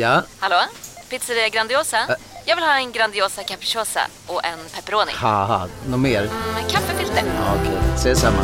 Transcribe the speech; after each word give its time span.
Ja? 0.00 0.22
Hallå? 0.38 0.56
Pizzeria 1.10 1.48
Grandiosa? 1.48 1.96
Jag 2.46 2.56
vill 2.56 2.64
ha 2.64 2.78
en 2.78 2.92
Grandiosa 2.92 3.42
capriciosa 3.42 4.00
och 4.26 4.44
en 4.44 4.58
pepperoni. 4.74 5.12
Haha, 5.14 5.68
något 5.88 6.00
mer? 6.00 6.22
Med 6.54 6.70
kaffefilter. 6.70 7.22
Ja, 7.26 7.54
Okej, 7.60 7.78
ses 7.94 8.20
samma. 8.20 8.42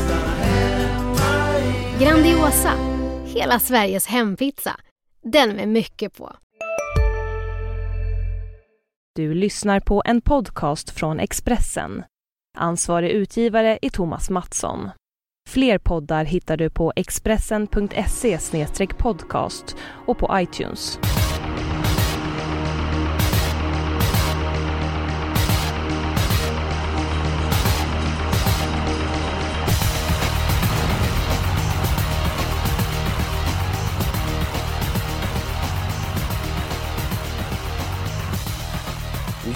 Grandiosa, 2.00 2.72
hela 3.24 3.58
Sveriges 3.58 4.06
hempizza. 4.06 4.80
Den 5.22 5.50
med 5.50 5.68
mycket 5.68 6.16
på. 6.16 6.36
Du 9.14 9.34
lyssnar 9.34 9.80
på 9.80 10.02
en 10.04 10.20
podcast 10.20 10.90
från 10.90 11.20
Expressen. 11.20 12.04
Ansvarig 12.58 13.10
utgivare 13.10 13.78
är 13.82 13.90
Thomas 13.90 14.30
Mattsson. 14.30 14.90
Fler 15.48 15.78
poddar 15.78 16.24
hittar 16.24 16.56
du 16.56 16.70
på 16.70 16.92
expressen.se 16.96 18.38
podcast 18.98 19.76
och 20.06 20.18
på 20.18 20.38
iTunes. 20.40 20.98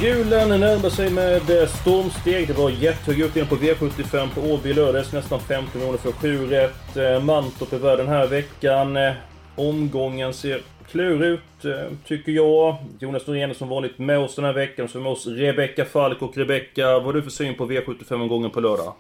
Julen 0.03 0.61
närmar 0.61 0.91
sig 0.91 1.11
med 1.11 1.51
eh, 1.51 1.69
stormsteg. 1.69 2.49
Det 2.49 2.53
var 2.53 2.71
jättehög 2.71 3.21
utdelning 3.21 3.49
på 3.49 3.57
V75 3.57 4.29
på 4.35 4.41
Åby 4.41 4.71
i 4.71 4.73
lördags. 4.73 5.13
Nästan 5.13 5.41
50 5.41 5.79
miljoner 5.79 5.99
för 5.99 6.13
7 6.13 6.47
rätt. 6.47 6.97
Eh, 6.97 7.25
mantorp 7.25 7.73
är 7.73 7.79
värd 7.79 7.99
den 7.99 8.09
här 8.09 8.27
veckan. 8.27 8.97
Eh, 8.97 9.13
omgången 9.57 10.35
ser 10.35 10.63
klurig 10.91 11.29
ut, 11.29 11.75
tycker 12.07 12.33
jag. 12.33 12.77
Jonas 12.99 13.27
Norén 13.27 13.51
är 13.51 13.55
som 13.55 13.69
vanligt 13.69 13.99
med 13.99 14.19
oss 14.19 14.37
den 14.37 14.45
här 14.45 14.53
veckan. 14.53 14.89
Så 14.89 14.99
är 14.99 15.03
med 15.03 15.13
oss 15.13 15.27
Rebecka 15.27 15.85
Falk 15.85 16.23
och 16.23 16.37
Rebecka, 16.37 16.87
vad 16.87 17.05
har 17.05 17.13
du 17.13 17.23
för 17.23 17.31
syn 17.31 17.55
på 17.55 17.71
V75-omgången 17.71 18.51
på 18.51 18.61
lördag? 18.61 18.95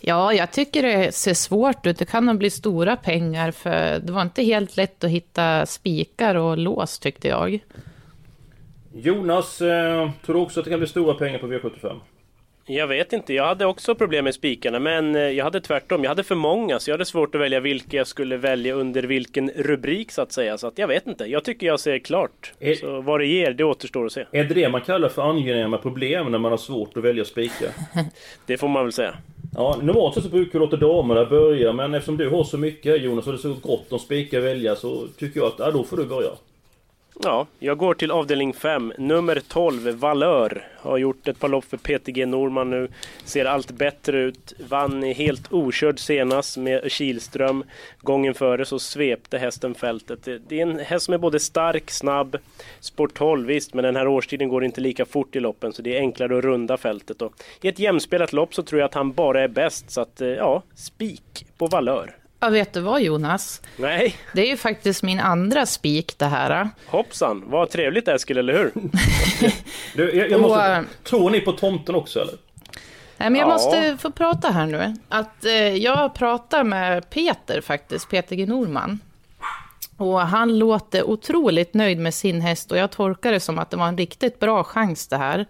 Ja, 0.00 0.32
jag 0.32 0.52
tycker 0.52 0.82
det 0.82 1.14
ser 1.14 1.34
svårt 1.34 1.86
ut. 1.86 1.98
Det 1.98 2.04
kan 2.04 2.26
nog 2.26 2.38
bli 2.38 2.50
stora 2.50 2.96
pengar, 2.96 3.50
för 3.50 3.98
det 3.98 4.12
var 4.12 4.22
inte 4.22 4.42
helt 4.42 4.76
lätt 4.76 5.04
att 5.04 5.10
hitta 5.10 5.66
spikar 5.66 6.34
och 6.34 6.58
lås, 6.58 6.98
tyckte 6.98 7.28
jag. 7.28 7.60
Jonas, 8.96 9.60
eh, 9.60 10.10
tror 10.26 10.34
du 10.34 10.40
också 10.40 10.60
att 10.60 10.64
det 10.64 10.70
kan 10.70 10.78
bli 10.80 10.88
stora 10.88 11.14
pengar 11.14 11.38
på 11.38 11.46
V75? 11.46 11.96
Jag 12.68 12.86
vet 12.86 13.12
inte, 13.12 13.34
jag 13.34 13.44
hade 13.46 13.66
också 13.66 13.94
problem 13.94 14.24
med 14.24 14.34
spikarna 14.34 14.78
men 14.78 15.16
eh, 15.16 15.22
jag 15.22 15.44
hade 15.44 15.60
tvärtom. 15.60 16.02
Jag 16.04 16.08
hade 16.08 16.22
för 16.24 16.34
många 16.34 16.78
så 16.78 16.90
jag 16.90 16.94
hade 16.94 17.04
svårt 17.04 17.34
att 17.34 17.40
välja 17.40 17.60
vilka 17.60 17.96
jag 17.96 18.06
skulle 18.06 18.36
välja 18.36 18.74
under 18.74 19.02
vilken 19.02 19.50
rubrik 19.50 20.12
så 20.12 20.22
att 20.22 20.32
säga. 20.32 20.58
Så 20.58 20.66
att 20.66 20.78
jag 20.78 20.88
vet 20.88 21.06
inte, 21.06 21.24
jag 21.24 21.44
tycker 21.44 21.66
jag 21.66 21.80
ser 21.80 21.98
klart. 21.98 22.52
Är- 22.60 22.74
Så 22.74 23.00
vad 23.00 23.20
det 23.20 23.26
ger, 23.26 23.52
det 23.52 23.64
återstår 23.64 24.06
att 24.06 24.12
se. 24.12 24.24
Är 24.32 24.44
det 24.44 24.54
det 24.54 24.68
man 24.68 24.80
kallar 24.80 25.08
för 25.08 25.22
angenäma 25.22 25.78
problem 25.78 26.32
när 26.32 26.38
man 26.38 26.50
har 26.50 26.58
svårt 26.58 26.96
att 26.96 27.04
välja 27.04 27.24
spikar? 27.24 27.68
Det 28.46 28.56
får 28.58 28.68
man 28.68 28.82
väl 28.84 28.92
säga. 28.92 29.14
Ja, 29.56 29.78
normalt 29.82 30.14
sett 30.14 30.24
så 30.24 30.30
brukar 30.30 30.52
vi 30.52 30.58
låta 30.58 30.76
damerna 30.76 31.24
börja, 31.24 31.72
men 31.72 31.94
eftersom 31.94 32.16
du 32.16 32.28
har 32.28 32.44
så 32.44 32.58
mycket 32.58 33.02
Jonas 33.02 33.26
och 33.26 33.32
det 33.32 33.36
är 33.38 33.40
så 33.40 33.54
gott 33.62 33.92
om 33.92 33.98
spikar 33.98 34.38
att 34.38 34.44
välja 34.44 34.76
så 34.76 35.06
tycker 35.18 35.40
jag 35.40 35.46
att, 35.46 35.54
ja, 35.58 35.70
då 35.70 35.84
får 35.84 35.96
du 35.96 36.04
börja. 36.04 36.28
Ja, 37.22 37.46
jag 37.58 37.78
går 37.78 37.94
till 37.94 38.10
avdelning 38.10 38.52
5. 38.52 38.92
Nummer 38.98 39.40
12, 39.48 39.90
Valör. 39.94 40.68
Har 40.78 40.98
gjort 40.98 41.28
ett 41.28 41.38
par 41.40 41.48
lopp 41.48 41.64
för 41.64 41.76
PTG 41.76 42.26
Norman 42.26 42.70
nu. 42.70 42.88
Ser 43.24 43.44
allt 43.44 43.70
bättre 43.70 44.18
ut. 44.22 44.52
Vann 44.68 45.02
helt 45.02 45.52
okörd 45.52 45.98
senast 45.98 46.56
med 46.56 46.92
Kilström. 46.92 47.64
Gången 48.00 48.34
före 48.34 48.64
så 48.64 48.78
svepte 48.78 49.38
hästen 49.38 49.74
fältet. 49.74 50.24
Det- 50.48 50.58
är 50.58 50.62
en 50.62 50.78
häst 50.78 51.04
som 51.04 51.14
är 51.14 51.18
både 51.18 51.40
stark, 51.40 51.90
snabb. 51.90 52.36
Sport 52.80 53.14
12 53.14 53.46
visst, 53.46 53.74
men 53.74 53.84
den 53.84 53.96
här 53.96 54.08
årstiden 54.08 54.48
går 54.48 54.64
inte 54.64 54.80
lika 54.80 55.04
fort 55.04 55.36
i 55.36 55.40
loppen 55.40 55.72
så 55.72 55.82
det 55.82 55.96
är 55.96 56.00
enklare 56.00 56.38
att 56.38 56.44
runda 56.44 56.76
fältet. 56.76 57.22
Och 57.22 57.32
I 57.62 57.68
ett 57.68 57.78
jämspelat 57.78 58.32
lopp 58.32 58.54
så 58.54 58.62
tror 58.62 58.80
jag 58.80 58.86
att 58.88 58.94
han 58.94 59.12
bara 59.12 59.40
är 59.42 59.48
bäst. 59.48 59.90
Så 59.90 60.00
att, 60.00 60.20
eh, 60.20 60.28
ja, 60.28 60.62
spik 60.74 61.46
på 61.58 61.66
Valör. 61.66 62.14
Ja, 62.46 62.50
vet 62.50 62.72
du 62.72 62.80
vad 62.80 63.02
Jonas? 63.02 63.62
Nej, 63.76 64.16
Det 64.32 64.40
är 64.42 64.46
ju 64.46 64.56
faktiskt 64.56 65.02
min 65.02 65.20
andra 65.20 65.66
spik 65.66 66.14
det 66.18 66.24
här. 66.26 66.68
hoppsan. 66.86 67.42
Vad 67.46 67.70
trevligt 67.70 68.08
Eskil, 68.08 68.38
eller 68.38 68.52
hur? 68.52 68.72
Du, 69.94 70.16
jag, 70.16 70.30
jag 70.30 70.40
måste, 70.40 70.84
Och, 71.00 71.04
tror 71.04 71.30
ni 71.30 71.40
på 71.40 71.52
tomten 71.52 71.94
också 71.94 72.20
eller? 72.20 72.34
Nej, 73.16 73.30
men 73.30 73.34
jag 73.34 73.48
Ja. 73.48 73.52
måste 73.52 73.96
få 74.00 74.10
prata 74.10 74.50
här 74.50 74.66
nu. 74.66 74.94
Att 75.08 75.44
eh, 75.44 75.52
jag 75.76 76.14
pratar 76.14 76.64
med 76.64 77.10
Peter 77.10 77.60
faktiskt, 77.60 78.10
Peter 78.10 78.36
G. 78.36 78.46
Norman. 78.46 79.00
Och 79.96 80.20
han 80.20 80.58
låter 80.58 81.02
otroligt 81.10 81.74
nöjd 81.74 81.98
med 81.98 82.14
sin 82.14 82.40
häst 82.40 82.70
och 82.72 82.78
jag 82.78 82.90
tolkar 82.90 83.32
det 83.32 83.40
som 83.40 83.58
att 83.58 83.70
det 83.70 83.76
var 83.76 83.88
en 83.88 83.98
riktigt 83.98 84.38
bra 84.40 84.64
chans 84.64 85.08
det 85.08 85.16
här. 85.16 85.46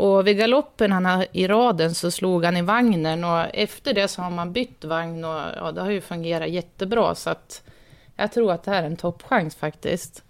Och 0.00 0.26
vid 0.26 0.36
galoppen 0.36 0.92
han 0.92 1.06
har 1.06 1.26
i 1.32 1.46
raden 1.46 1.94
så 1.94 2.10
slog 2.10 2.44
han 2.44 2.56
i 2.56 2.62
vagnen 2.62 3.24
och 3.24 3.46
efter 3.54 3.94
det 3.94 4.08
så 4.08 4.22
har 4.22 4.30
man 4.30 4.52
bytt 4.52 4.84
vagn 4.84 5.24
och 5.24 5.40
ja, 5.56 5.72
det 5.72 5.80
har 5.80 5.90
ju 5.90 6.00
fungerat 6.00 6.48
jättebra 6.48 7.14
så 7.14 7.30
att 7.30 7.62
jag 8.16 8.32
tror 8.32 8.52
att 8.52 8.62
det 8.62 8.70
här 8.70 8.82
är 8.82 8.86
en 8.86 8.96
toppchans 8.96 9.56
faktiskt. 9.56 10.24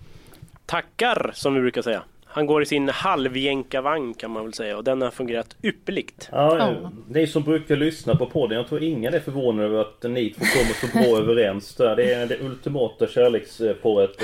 tackar 0.67 1.31
som 1.35 1.55
vi 1.55 1.61
brukar 1.61 1.83
säga. 1.83 2.03
Han 2.33 2.47
går 2.47 2.63
i 2.63 2.67
sin 2.67 2.89
halvjänkavagn 2.89 4.15
kan 4.15 4.31
man 4.31 4.45
väl 4.45 4.55
säga 4.55 4.77
och 4.77 4.85
den 4.85 5.03
har 5.03 5.11
fungerat 5.11 5.57
ypperligt. 5.63 6.29
Ja. 6.33 6.81
Ni 7.09 7.27
som 7.27 7.43
brukar 7.43 7.77
lyssna 7.77 8.17
på 8.17 8.27
podden, 8.27 8.57
jag 8.59 8.69
tror 8.69 8.83
ingen 8.83 9.15
är 9.15 9.21
förvånad 9.21 9.65
över 9.65 9.81
att 9.81 10.03
ni 10.03 10.31
två 10.31 10.45
kommer 10.45 10.75
så 10.75 10.87
bra 10.99 11.19
överens 11.23 11.75
där. 11.75 11.97
Det 11.97 12.13
är 12.15 12.27
det 12.27 12.41
ultimata 12.41 13.07
kärlekspåret. 13.07 14.23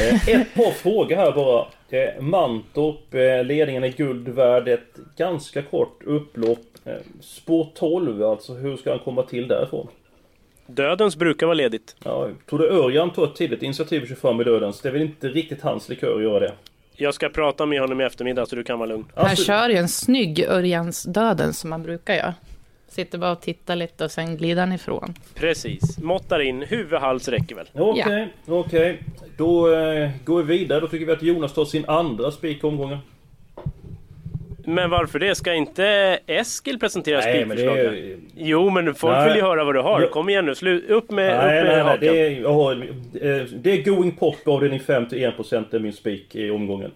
Eh, 0.00 0.28
Ett 0.28 0.54
par 0.54 0.70
frågor 0.70 1.16
här 1.16 1.32
bara. 1.32 1.66
Eh, 1.90 2.22
Mantorp, 2.22 3.14
eh, 3.14 3.44
ledningen 3.44 3.84
är 3.84 3.88
guld 3.88 4.28
värd. 4.28 4.68
Ett 4.68 4.98
ganska 5.16 5.62
kort 5.62 6.02
upplopp. 6.04 6.58
Spår 7.20 7.68
12 7.74 8.22
alltså, 8.22 8.52
hur 8.52 8.76
ska 8.76 8.90
han 8.90 8.98
komma 8.98 9.22
till 9.22 9.48
därifrån? 9.48 9.88
Dödens 10.66 11.16
brukar 11.16 11.46
vara 11.46 11.54
ledigt. 11.54 11.96
Ja, 12.04 12.28
tror 12.50 12.58
du 12.58 12.68
Örjan 12.68 13.10
tar 13.10 13.24
ett 13.24 13.34
tidigt 13.36 13.62
initiativ 13.62 14.02
och 14.02 14.08
kör 14.08 14.14
fram 14.14 14.40
i 14.40 14.44
dödens? 14.44 14.80
Det 14.80 14.88
är 14.88 14.92
väl 14.92 15.02
inte 15.02 15.28
riktigt 15.28 15.62
hans 15.62 15.88
likör 15.88 16.16
att 16.16 16.22
göra 16.22 16.40
det? 16.40 16.52
Jag 16.96 17.14
ska 17.14 17.28
prata 17.28 17.66
med 17.66 17.80
honom 17.80 18.00
i 18.00 18.04
eftermiddag 18.04 18.46
så 18.46 18.56
du 18.56 18.64
kan 18.64 18.78
vara 18.78 18.88
lugn. 18.88 19.04
Han 19.14 19.36
kör 19.36 19.68
ju 19.68 19.76
en 19.76 19.88
snygg 19.88 20.40
Örjans 20.48 21.02
döden 21.02 21.54
som 21.54 21.70
man 21.70 21.82
brukar 21.82 22.14
göra. 22.14 22.34
Sitter 22.88 23.18
bara 23.18 23.32
och 23.32 23.40
tittar 23.40 23.76
lite 23.76 24.04
och 24.04 24.10
sen 24.10 24.36
glider 24.36 24.60
han 24.60 24.72
ifrån. 24.72 25.14
Precis. 25.34 25.98
Måttar 25.98 26.40
in, 26.40 26.62
huvud, 26.62 27.00
hals 27.00 27.28
räcker 27.28 27.54
väl. 27.54 27.66
Okej, 27.72 28.28
okej. 28.46 29.02
Då 29.36 29.74
eh, 29.74 30.10
går 30.24 30.42
vi 30.42 30.58
vidare. 30.58 30.80
Då 30.80 30.88
tycker 30.88 31.06
vi 31.06 31.12
att 31.12 31.22
Jonas 31.22 31.52
tar 31.52 31.64
sin 31.64 31.84
andra 31.88 32.30
spik 32.30 32.64
i 32.64 32.66
omgången. 32.66 32.98
Men 34.64 34.90
varför 34.90 35.18
det? 35.18 35.34
Ska 35.34 35.54
inte 35.54 36.18
Eskil 36.26 36.78
presentera 36.78 37.20
Nej, 37.20 37.44
men 37.46 37.56
det 37.56 37.62
spikförslag? 37.62 37.96
är... 37.96 38.16
Jo, 38.36 38.70
men 38.70 38.94
folk 38.94 39.14
Nej. 39.16 39.28
vill 39.28 39.36
ju 39.36 39.42
höra 39.42 39.64
vad 39.64 39.74
du 39.74 39.80
har. 39.80 40.06
Kom 40.06 40.28
igen 40.28 40.46
nu, 40.46 40.52
slu- 40.52 40.88
upp 40.88 41.10
med, 41.10 41.36
Nej, 41.36 41.60
upp 41.60 41.64
med 41.64 41.64
nej, 41.64 41.72
nej. 41.76 41.82
hakan. 41.82 42.00
Det 42.00 42.20
är, 42.26 42.40
jag 42.40 42.52
har, 42.52 42.72
eh, 42.72 43.44
det 43.62 43.72
är 43.72 43.82
going 43.84 44.12
pop 44.12 44.48
avdelning 44.48 44.80
5 44.80 45.08
till 45.08 45.18
1% 45.18 45.74
är 45.74 45.78
min 45.78 45.92
spik 45.92 46.34
i 46.36 46.50
omgången. 46.50 46.90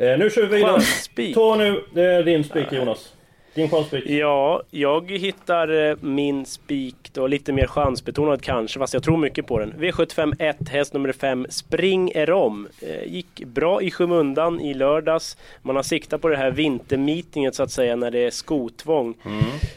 Eh, 0.00 0.18
nu 0.18 0.30
kör 0.30 0.46
vi 0.46 0.56
vidare. 0.56 1.34
Ta 1.34 1.56
nu 1.56 2.02
eh, 2.18 2.24
din 2.24 2.44
spik 2.44 2.72
Jonas. 2.72 3.12
Din 3.56 3.68
chansspik. 3.68 4.06
Ja, 4.06 4.62
jag 4.70 5.10
hittar 5.10 5.88
eh, 5.90 5.96
min 6.00 6.46
spik 6.46 6.96
då 7.12 7.26
lite 7.26 7.52
mer 7.52 7.66
chansbetonad 7.66 8.42
kanske, 8.42 8.78
fast 8.78 8.94
jag 8.94 9.02
tror 9.02 9.16
mycket 9.16 9.46
på 9.46 9.58
den. 9.58 9.72
V75 9.72 10.34
1, 10.38 10.68
häst 10.68 10.92
nummer 10.92 11.12
5, 11.12 11.46
Spring 11.50 12.10
Erom. 12.14 12.68
Eh, 12.80 13.12
gick 13.12 13.44
bra 13.44 13.82
i 13.82 13.90
skymundan 13.90 14.60
i 14.60 14.74
lördags. 14.74 15.36
Man 15.62 15.76
har 15.76 15.82
siktat 15.82 16.20
på 16.20 16.28
det 16.28 16.36
här 16.36 16.50
vintermeetinget 16.50 17.54
så 17.54 17.62
att 17.62 17.70
säga 17.70 17.96
när 17.96 18.10
det 18.10 18.18
är 18.18 18.30
skotvång. 18.30 19.14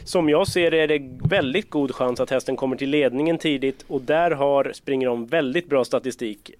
Som 0.04 0.28
jag 0.28 0.48
ser 0.48 0.70
det 0.70 0.80
är 0.80 0.88
det 0.88 1.02
väldigt 1.28 1.70
god 1.70 1.94
chans 1.94 2.20
att 2.20 2.30
hästen 2.30 2.56
kommer 2.56 2.76
till 2.76 2.90
ledningen 2.90 3.38
tidigt 3.38 3.84
och 3.88 4.00
där 4.00 4.30
har 4.30 4.72
Spring 4.74 5.02
Erom 5.02 5.26
väldigt 5.26 5.68
bra 5.68 5.84
statistik. 5.84 6.50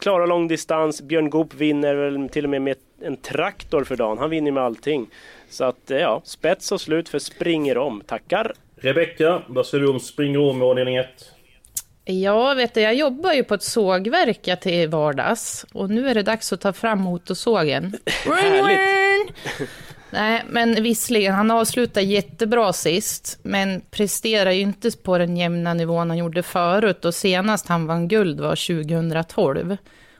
Klara 0.00 0.26
långdistans, 0.26 1.02
Björn 1.02 1.30
Goop 1.30 1.54
vinner 1.54 1.94
väl 1.94 2.28
till 2.28 2.44
och 2.44 2.50
med 2.50 2.62
med 2.62 2.76
en 3.02 3.16
traktor 3.16 3.84
för 3.84 3.96
dagen. 3.96 4.18
Han 4.18 4.30
vinner 4.30 4.52
med 4.52 4.62
allting. 4.62 5.06
Så 5.50 5.64
att 5.64 5.90
eh, 5.90 5.98
ja, 5.98 6.22
spets 6.24 6.72
och 6.72 6.80
slut 6.80 7.08
för 7.08 7.18
springer 7.18 7.78
om. 7.78 8.02
Tackar! 8.06 8.54
Rebecka, 8.76 9.42
vad 9.46 9.66
säger 9.66 9.84
du 9.84 9.90
om 9.90 10.00
springer 10.00 10.38
om 10.38 10.62
i 10.62 10.64
avdelning 10.64 10.96
1? 10.96 11.06
Ja, 12.04 12.54
vet 12.54 12.74
du, 12.74 12.80
jag 12.80 12.94
jobbar 12.94 13.32
ju 13.32 13.44
på 13.44 13.54
ett 13.54 13.62
sågverk 13.62 14.40
jag 14.42 14.60
till 14.60 14.88
vardags. 14.88 15.66
Och 15.72 15.90
nu 15.90 16.08
är 16.08 16.14
det 16.14 16.22
dags 16.22 16.52
att 16.52 16.60
ta 16.60 16.72
fram 16.72 17.00
motorsågen. 17.00 17.96
Härligt. 18.24 19.34
Nej, 20.12 20.44
men 20.48 20.82
visserligen, 20.82 21.34
han 21.34 21.50
avslutade 21.50 22.06
jättebra 22.06 22.72
sist, 22.72 23.38
men 23.42 23.80
presterar 23.90 24.50
ju 24.50 24.60
inte 24.60 24.90
på 25.02 25.18
den 25.18 25.36
jämna 25.36 25.74
nivån 25.74 26.10
han 26.10 26.18
gjorde 26.18 26.42
förut. 26.42 27.04
Och 27.04 27.14
senast 27.14 27.68
han 27.68 27.86
vann 27.86 28.08
guld 28.08 28.40
var 28.40 28.84
2012. 28.84 29.76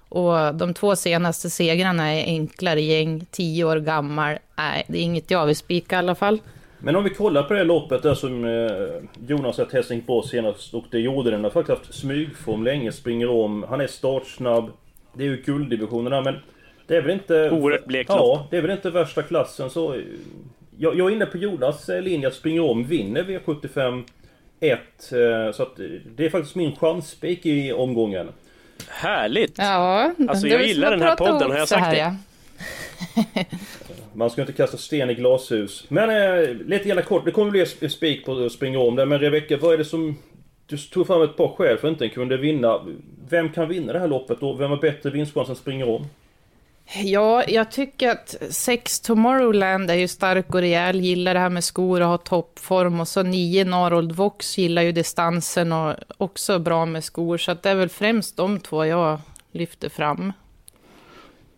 Och 0.09 0.55
de 0.55 0.75
två 0.75 0.97
senaste 0.97 1.51
segrarna 1.51 2.15
är 2.15 2.25
enklare 2.25 2.81
gäng, 2.81 3.27
tio 3.31 3.65
år 3.65 3.77
gammal. 3.77 4.39
Nej, 4.57 4.85
det 4.89 4.99
är 4.99 5.03
inget 5.03 5.31
jag 5.31 5.47
vill 5.47 5.57
spika 5.57 5.97
i 5.97 5.99
alla 5.99 6.15
fall. 6.15 6.41
Men 6.79 6.97
om 6.97 7.05
vi 7.05 7.11
kollar 7.11 7.43
på 7.43 7.53
det 7.53 7.59
här 7.59 7.67
loppet 7.67 8.03
där 8.03 8.15
som 8.15 8.45
eh, 8.45 9.29
Jonas 9.29 9.59
har 9.59 9.65
testat 9.65 10.07
bra 10.07 10.23
senast 10.23 10.75
och 10.75 10.85
det 10.91 10.99
gjorde 10.99 11.31
den. 11.31 11.35
han 11.35 11.45
har 11.45 11.51
faktiskt 11.51 11.79
haft 11.79 11.95
smygform 11.95 12.65
länge, 12.65 12.93
springer 12.93 13.31
om. 13.31 13.67
Han 13.69 13.81
är 13.81 13.87
startsnabb. 13.87 14.71
Det 15.15 15.25
är 15.25 15.29
ju 15.29 15.43
gulddivisionerna 15.43 16.21
men 16.21 16.35
det 16.91 16.97
är 16.97 17.03
väl 17.03 17.11
inte... 17.11 17.51
Oerhört 17.51 17.85
blekt 17.85 18.11
Ja, 18.11 18.47
det 18.51 18.57
är 18.57 18.63
väl 18.63 18.71
inte 18.71 18.91
värsta 18.91 19.23
klassen 19.23 19.71
så... 19.71 20.01
Jag, 20.79 20.99
jag 20.99 21.11
är 21.11 21.15
inne 21.15 21.27
på 21.27 21.37
Jonas 21.39 21.89
eh, 21.89 22.03
linje 22.03 22.29
att 22.29 22.35
springa 22.35 22.63
om 22.63 22.85
vinner 22.85 23.23
V75 23.23 24.05
1. 24.61 24.79
eh, 25.13 25.53
Så 25.53 25.63
att 25.63 25.77
det 26.17 26.27
är 26.27 26.31
faktiskt 26.31 26.55
min 26.55 26.77
chansspik 26.77 27.47
i 27.47 27.73
omgången. 27.73 28.29
Härligt! 28.89 29.59
Ja, 29.59 30.13
Alltså, 30.29 30.47
det 30.47 30.53
jag 30.53 30.67
gillar 30.67 30.93
att 30.93 30.99
den 30.99 31.09
här 31.09 31.17
podden, 31.17 31.51
har 31.51 31.59
jag 31.59 31.69
sagt 31.69 31.83
här, 31.83 31.95
det? 31.95 31.99
ja. 33.35 33.45
Man 34.13 34.31
ska 34.31 34.41
inte 34.41 34.53
kasta 34.53 34.77
sten 34.77 35.11
i 35.11 35.15
glashus. 35.15 35.85
Men 35.89 36.11
eh, 36.11 36.55
lite 36.55 36.89
grann 36.89 37.03
kort, 37.03 37.25
det 37.25 37.31
kommer 37.31 37.51
bli 37.51 37.67
spik 37.91 38.25
på 38.25 38.33
att 38.45 38.53
springa 38.53 38.79
om 38.79 38.97
där. 38.97 39.07
Men 39.07 39.19
Rebecka, 39.19 39.57
vad 39.57 39.75
är 39.75 39.79
det 39.79 39.85
som... 39.85 40.19
Du 40.67 40.77
tog 40.77 41.07
fram 41.07 41.23
ett 41.23 41.37
par 41.37 41.49
skäl 41.49 41.79
för 41.79 41.89
att 41.89 41.93
inte 41.93 42.09
kunde 42.09 42.37
vinna. 42.37 42.81
Vem 43.29 43.49
kan 43.53 43.69
vinna 43.69 43.93
det 43.93 43.99
här 43.99 44.09
loppet 44.09 44.43
och 44.43 44.61
vem 44.61 44.71
har 44.71 44.77
bättre 44.79 45.11
vinstchans 45.11 45.49
än 45.49 45.57
springer 45.57 45.89
om? 45.89 46.07
Ja, 46.95 47.45
jag 47.49 47.71
tycker 47.71 48.11
att 48.11 48.37
sex 48.51 49.01
Tomorrowland 49.01 49.91
är 49.91 49.95
ju 49.95 50.09
stark 50.09 50.55
och 50.55 50.61
rejäl, 50.61 51.01
gillar 51.01 51.35
det 51.35 51.41
här 51.41 51.51
med 51.51 51.65
skor 51.65 52.01
och 52.01 52.07
har 52.07 52.19
toppform. 52.19 53.01
Och 53.01 53.09
så 53.09 53.23
nio 53.23 53.65
Narold 53.65 54.13
Vox 54.13 54.59
gillar 54.59 54.83
ju 54.83 54.93
distansen 54.93 55.73
och 55.73 55.95
också 56.17 56.59
bra 56.59 56.87
med 56.87 57.05
skor. 57.05 57.39
Så 57.39 57.51
att 57.51 57.63
det 57.63 57.71
är 57.71 57.75
väl 57.75 57.89
främst 57.89 58.37
de 58.37 58.61
två 58.61 58.85
jag 58.85 59.21
lyfter 59.53 59.89
fram. 59.89 60.33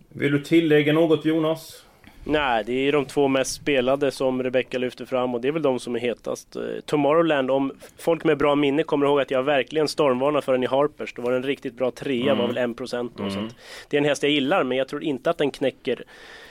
Vill 0.09 0.33
du 0.33 0.43
tillägga 0.43 0.93
något 0.93 1.25
Jonas? 1.25 1.85
Nej, 2.25 2.65
det 2.67 2.73
är 2.73 2.93
de 2.93 3.05
två 3.05 3.29
mest 3.29 3.55
spelade 3.55 4.11
som 4.11 4.43
Rebecca 4.43 4.79
lyfter 4.79 5.05
fram 5.05 5.35
och 5.35 5.41
det 5.41 5.49
är 5.49 5.53
väl 5.53 5.63
de 5.63 5.79
som 5.81 5.95
är 5.95 6.01
hetast. 6.01 6.57
Eh, 6.57 6.63
Tomorrowland, 6.87 7.51
om 7.51 7.73
folk 7.99 8.25
med 8.25 8.39
bra 8.39 8.55
minne 8.55 8.83
kommer 8.83 9.07
ihåg 9.07 9.21
att 9.21 9.31
jag 9.31 9.43
verkligen 9.43 9.89
stormvarnade 9.89 10.43
för 10.45 10.53
den 10.53 10.63
i 10.63 10.67
Harpers. 10.67 11.15
Då 11.15 11.23
var 11.23 11.33
den 11.33 11.43
riktigt 11.43 11.75
bra 11.75 11.91
trea, 11.91 12.35
var 12.35 12.47
väl 12.47 12.59
1% 12.59 13.11
då. 13.17 13.31
Så 13.31 13.39
att 13.39 13.57
det 13.89 13.97
är 13.97 13.99
en 13.99 14.05
häst 14.05 14.23
jag 14.23 14.33
gillar, 14.33 14.65
men 14.65 14.79
jag 14.79 14.89
tror 14.89 15.03
inte 15.03 15.31
att 15.31 15.39
den 15.39 15.51
knäcker 15.51 16.03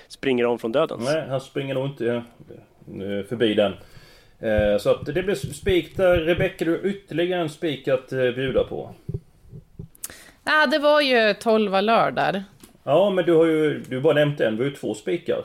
springer 0.07 0.45
om 0.45 0.59
från 0.59 0.71
dödens. 0.71 1.03
Nej, 1.13 1.25
han 1.29 1.41
springer 1.41 1.73
nog 1.73 1.85
inte 1.85 2.23
förbi 3.29 3.53
den. 3.53 3.73
Eh, 4.39 4.77
Så 4.79 4.89
att 4.89 5.05
det 5.05 5.23
blir 5.23 5.35
spik 5.35 5.97
där. 5.97 6.17
Rebecka, 6.17 6.65
du 6.65 6.71
har 6.71 6.85
ytterligare 6.85 7.41
en 7.41 7.49
spik 7.49 7.87
att 7.87 8.11
eh, 8.11 8.17
bjuda 8.19 8.63
på. 8.63 8.95
Ja, 10.43 10.65
det 10.65 10.79
var 10.79 11.01
ju 11.01 11.33
12 11.33 11.71
lördag. 11.81 12.43
Ja, 12.83 13.09
men 13.09 13.25
du 13.25 13.33
har 13.33 13.45
ju 13.45 13.79
du 13.89 13.99
bara 14.01 14.13
nämnt 14.13 14.39
en. 14.41 14.57
Vi 14.57 14.63
har 14.63 14.69
ju 14.69 14.75
två 14.75 14.93
spikar. 14.93 15.41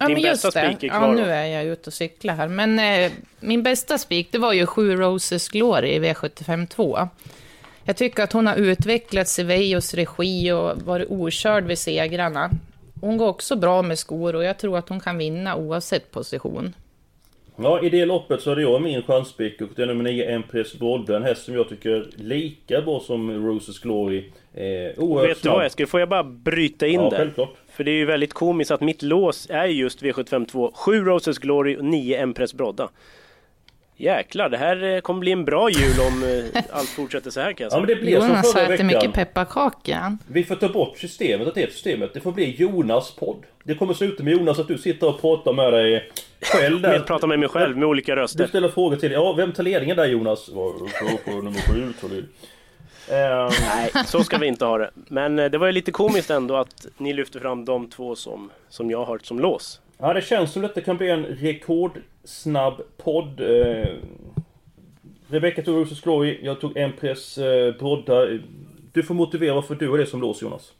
Ja, 0.00 0.06
Din 0.06 0.14
men 0.14 0.22
bästa 0.22 0.46
just 0.48 0.54
det. 0.56 0.66
spik 0.74 0.82
är 0.82 0.86
Ja, 0.94 0.98
kvar 0.98 1.12
nu 1.14 1.22
då. 1.24 1.28
är 1.28 1.46
jag 1.46 1.64
ute 1.64 1.90
och 1.90 1.94
cyklar 1.94 2.34
här. 2.34 2.48
Men 2.48 2.78
eh, 2.78 3.12
min 3.40 3.62
bästa 3.62 3.98
spik, 3.98 4.28
det 4.32 4.38
var 4.38 4.52
ju 4.52 4.66
7 4.66 4.96
Roses 4.96 5.48
Glory 5.48 5.88
i 5.88 5.98
V75 6.00 6.66
2. 6.66 7.08
Jag 7.84 7.96
tycker 7.96 8.22
att 8.22 8.32
hon 8.32 8.46
har 8.46 8.56
utvecklats 8.56 9.38
i 9.38 9.42
Vejos 9.42 9.94
regi 9.94 10.52
och 10.52 10.82
varit 10.82 11.10
okörd 11.10 11.64
vid 11.64 11.78
segrarna. 11.78 12.50
Hon 13.00 13.16
går 13.16 13.28
också 13.28 13.56
bra 13.56 13.82
med 13.82 13.98
skor 13.98 14.34
och 14.36 14.44
jag 14.44 14.58
tror 14.58 14.78
att 14.78 14.88
hon 14.88 15.00
kan 15.00 15.18
vinna 15.18 15.56
oavsett 15.56 16.10
position. 16.10 16.74
Ja, 17.58 17.82
i 17.82 17.88
det 17.90 18.04
loppet 18.04 18.40
så 18.42 18.50
hade 18.50 18.62
jag 18.62 18.82
min 18.82 19.02
chanspik 19.02 19.60
och 19.60 19.68
det 19.76 19.82
är 19.82 19.86
nummer 19.86 20.04
9 20.04 20.30
Empress 20.30 20.74
Brodde. 20.78 21.16
En 21.16 21.22
häst 21.22 21.44
som 21.44 21.54
jag 21.54 21.68
tycker 21.68 21.90
är 21.90 22.06
lika 22.16 22.80
bra 22.82 23.00
som 23.00 23.46
Roses 23.46 23.78
Glory. 23.78 24.18
Eh, 24.54 24.64
oerhört 25.02 25.30
Vet 25.30 25.42
du 25.42 25.48
vad 25.48 25.66
Eskil, 25.66 25.86
får 25.86 26.00
jag 26.00 26.08
bara 26.08 26.24
bryta 26.24 26.86
in 26.86 27.00
Ja, 27.00 27.10
där? 27.10 27.16
självklart. 27.16 27.54
För 27.76 27.84
det 27.84 27.90
är 27.90 27.96
ju 27.96 28.04
väldigt 28.04 28.32
komiskt 28.34 28.70
att 28.70 28.80
mitt 28.80 29.02
lås 29.02 29.46
är 29.50 29.64
just 29.66 30.02
V752. 30.02 30.70
7 30.74 31.04
Roses 31.04 31.38
Glory 31.38 31.76
och 31.76 31.84
9 31.84 32.18
Empress 32.22 32.54
Brodda. 32.54 32.88
Jäklar, 33.98 34.48
det 34.48 34.56
här 34.56 34.84
eh, 34.84 35.00
kommer 35.00 35.20
bli 35.20 35.32
en 35.32 35.44
bra 35.44 35.70
jul 35.70 36.00
om 36.08 36.22
eh, 36.54 36.62
allt 36.70 36.88
fortsätter 36.88 37.30
så 37.30 37.40
här 37.40 37.52
kan 37.52 37.64
jag 37.64 37.66
Ja 37.66 37.70
säga. 37.70 37.80
men 37.80 37.88
det 37.88 37.96
blir 37.96 38.20
som 38.20 38.28
Jonas 38.28 38.52
förra 38.52 38.74
äter 38.74 38.84
mycket 38.84 39.12
pepparkaka. 39.12 40.18
Vi 40.28 40.44
får 40.44 40.54
ta 40.54 40.68
bort 40.68 40.98
systemet, 40.98 41.48
att 41.48 41.54
det 41.54 41.72
systemet. 41.72 42.14
Det 42.14 42.20
får 42.20 42.32
bli 42.32 42.50
Jonas 42.58 43.10
podd. 43.16 43.44
Det 43.64 43.74
kommer 43.74 43.94
sluta 43.94 44.22
med 44.22 44.32
Jonas 44.32 44.58
att 44.58 44.68
du 44.68 44.78
sitter 44.78 45.08
och 45.08 45.20
pratar 45.20 45.52
med 45.52 45.72
dig 45.72 46.10
själv 46.42 46.80
där. 46.80 46.92
Jag 46.94 47.06
pratar 47.06 47.28
med 47.28 47.38
mig 47.38 47.48
själv 47.48 47.76
med 47.78 47.88
olika 47.88 48.14
Du 48.14 48.20
röster. 48.20 48.46
ställer 48.46 48.68
frågor 48.68 48.96
till 48.96 49.12
Ja, 49.12 49.32
vem 49.32 49.52
tar 49.52 49.62
ledningen 49.62 49.96
där 49.96 50.06
Jonas? 50.06 50.46
På 50.50 51.32
nummer 51.32 51.72
sju 51.72 51.92
Nej, 53.08 53.90
så 54.06 54.24
ska 54.24 54.38
vi 54.38 54.46
inte 54.46 54.64
ha 54.64 54.78
det. 54.78 54.90
Men 54.94 55.38
eh, 55.38 55.50
det 55.50 55.58
var 55.58 55.66
ju 55.66 55.72
lite 55.72 55.92
komiskt 55.92 56.30
ändå 56.30 56.56
att 56.56 56.86
ni 56.98 57.12
lyfter 57.12 57.40
fram 57.40 57.64
de 57.64 57.90
två 57.90 58.14
som, 58.14 58.50
som 58.68 58.90
jag 58.90 58.98
har 58.98 59.06
hört 59.06 59.26
som 59.26 59.40
lås. 59.40 59.80
Ja, 59.98 60.12
det 60.12 60.22
känns 60.22 60.52
som 60.52 60.64
att 60.64 60.74
det 60.74 60.80
kan 60.80 60.96
bli 60.96 61.10
en 61.10 61.24
rekordsnabb 61.24 62.82
podd. 62.96 63.40
Eh, 63.40 63.88
Rebecca 65.28 65.62
tog 65.62 65.76
Roses 65.76 66.00
Glory, 66.00 66.38
jag 66.42 66.60
tog 66.60 66.76
Empress 66.76 67.38
eh, 67.38 67.74
Brodda. 67.74 68.26
Du 68.92 69.02
får 69.02 69.14
motivera 69.14 69.54
varför 69.54 69.74
du 69.74 69.94
är 69.94 69.98
det 69.98 70.06
som 70.06 70.20
lås 70.20 70.42
Jonas. 70.42 70.72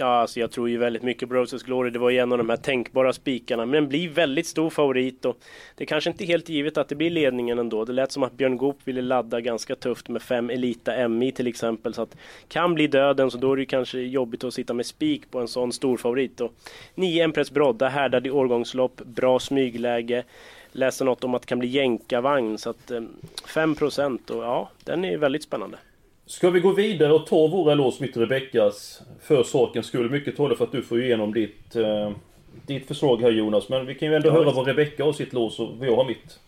Ja, 0.00 0.06
alltså 0.06 0.40
jag 0.40 0.50
tror 0.50 0.68
ju 0.68 0.78
väldigt 0.78 1.02
mycket 1.02 1.28
på 1.28 1.34
Roses 1.34 1.62
Glory. 1.62 1.90
Det 1.90 1.98
var 1.98 2.10
ju 2.10 2.18
en 2.18 2.32
av 2.32 2.38
de 2.38 2.50
här 2.50 2.56
tänkbara 2.56 3.12
spikarna. 3.12 3.66
Men 3.66 3.72
den 3.72 3.88
blir 3.88 4.08
väldigt 4.08 4.46
stor 4.46 4.70
favorit 4.70 5.24
och 5.24 5.38
det 5.76 5.84
är 5.84 5.86
kanske 5.86 6.10
inte 6.10 6.24
helt 6.24 6.48
givet 6.48 6.78
att 6.78 6.88
det 6.88 6.94
blir 6.94 7.10
ledningen 7.10 7.58
ändå. 7.58 7.84
Det 7.84 7.92
lät 7.92 8.12
som 8.12 8.22
att 8.22 8.32
Björn 8.32 8.56
Goop 8.56 8.76
ville 8.84 9.02
ladda 9.02 9.40
ganska 9.40 9.74
tufft 9.74 10.08
med 10.08 10.22
fem 10.22 10.50
Elita 10.50 11.08
MI 11.08 11.32
till 11.32 11.46
exempel. 11.46 11.94
Så 11.94 12.02
att 12.02 12.16
kan 12.48 12.74
bli 12.74 12.86
döden 12.86 13.30
så 13.30 13.38
då 13.38 13.52
är 13.52 13.56
det 13.56 13.66
kanske 13.66 13.98
jobbigt 13.98 14.44
att 14.44 14.54
sitta 14.54 14.74
med 14.74 14.86
spik 14.86 15.30
på 15.30 15.40
en 15.40 15.48
sån 15.48 15.72
stor 15.72 15.96
favorit. 15.96 16.40
Och 16.40 16.52
nio 16.94 17.24
Empress 17.24 17.50
Brodda 17.50 17.88
härdad 17.88 18.26
i 18.26 18.30
årgångslopp, 18.30 19.02
bra 19.04 19.38
smygläge. 19.38 20.24
Läste 20.72 21.04
något 21.04 21.24
om 21.24 21.34
att 21.34 21.42
det 21.42 21.48
kan 21.48 21.58
bli 21.58 21.68
jänkarvagn 21.68 22.58
så 22.58 22.70
att 22.70 22.90
eh, 22.90 23.00
5% 23.46 24.30
och 24.30 24.44
ja, 24.44 24.70
den 24.84 25.04
är 25.04 25.18
väldigt 25.18 25.42
spännande. 25.42 25.78
Ska 26.28 26.50
vi 26.50 26.60
gå 26.60 26.72
vidare 26.72 27.12
och 27.12 27.26
ta 27.26 27.46
våra 27.46 27.74
lås 27.74 28.00
mitt 28.00 28.16
Rebeckas 28.16 29.02
för 29.22 29.42
sakens 29.42 29.86
skull? 29.86 30.10
Mycket 30.10 30.36
talar 30.36 30.54
för 30.54 30.64
att 30.64 30.72
du 30.72 30.82
får 30.82 31.02
igenom 31.02 31.34
ditt, 31.34 31.76
eh, 31.76 32.10
ditt 32.66 32.88
förslag 32.88 33.22
här 33.22 33.30
Jonas. 33.30 33.68
Men 33.68 33.86
vi 33.86 33.94
kan 33.94 34.08
ju 34.08 34.14
ändå 34.14 34.28
Ja, 34.28 34.32
höra 34.32 34.52
vad 34.52 34.66
Rebecka 34.66 35.04
har 35.04 35.12
sitt 35.12 35.32
lås 35.32 35.58
och 35.58 35.68
vad 35.78 35.88
jag 35.88 35.96
har 35.96 36.04
mitt. 36.04 36.38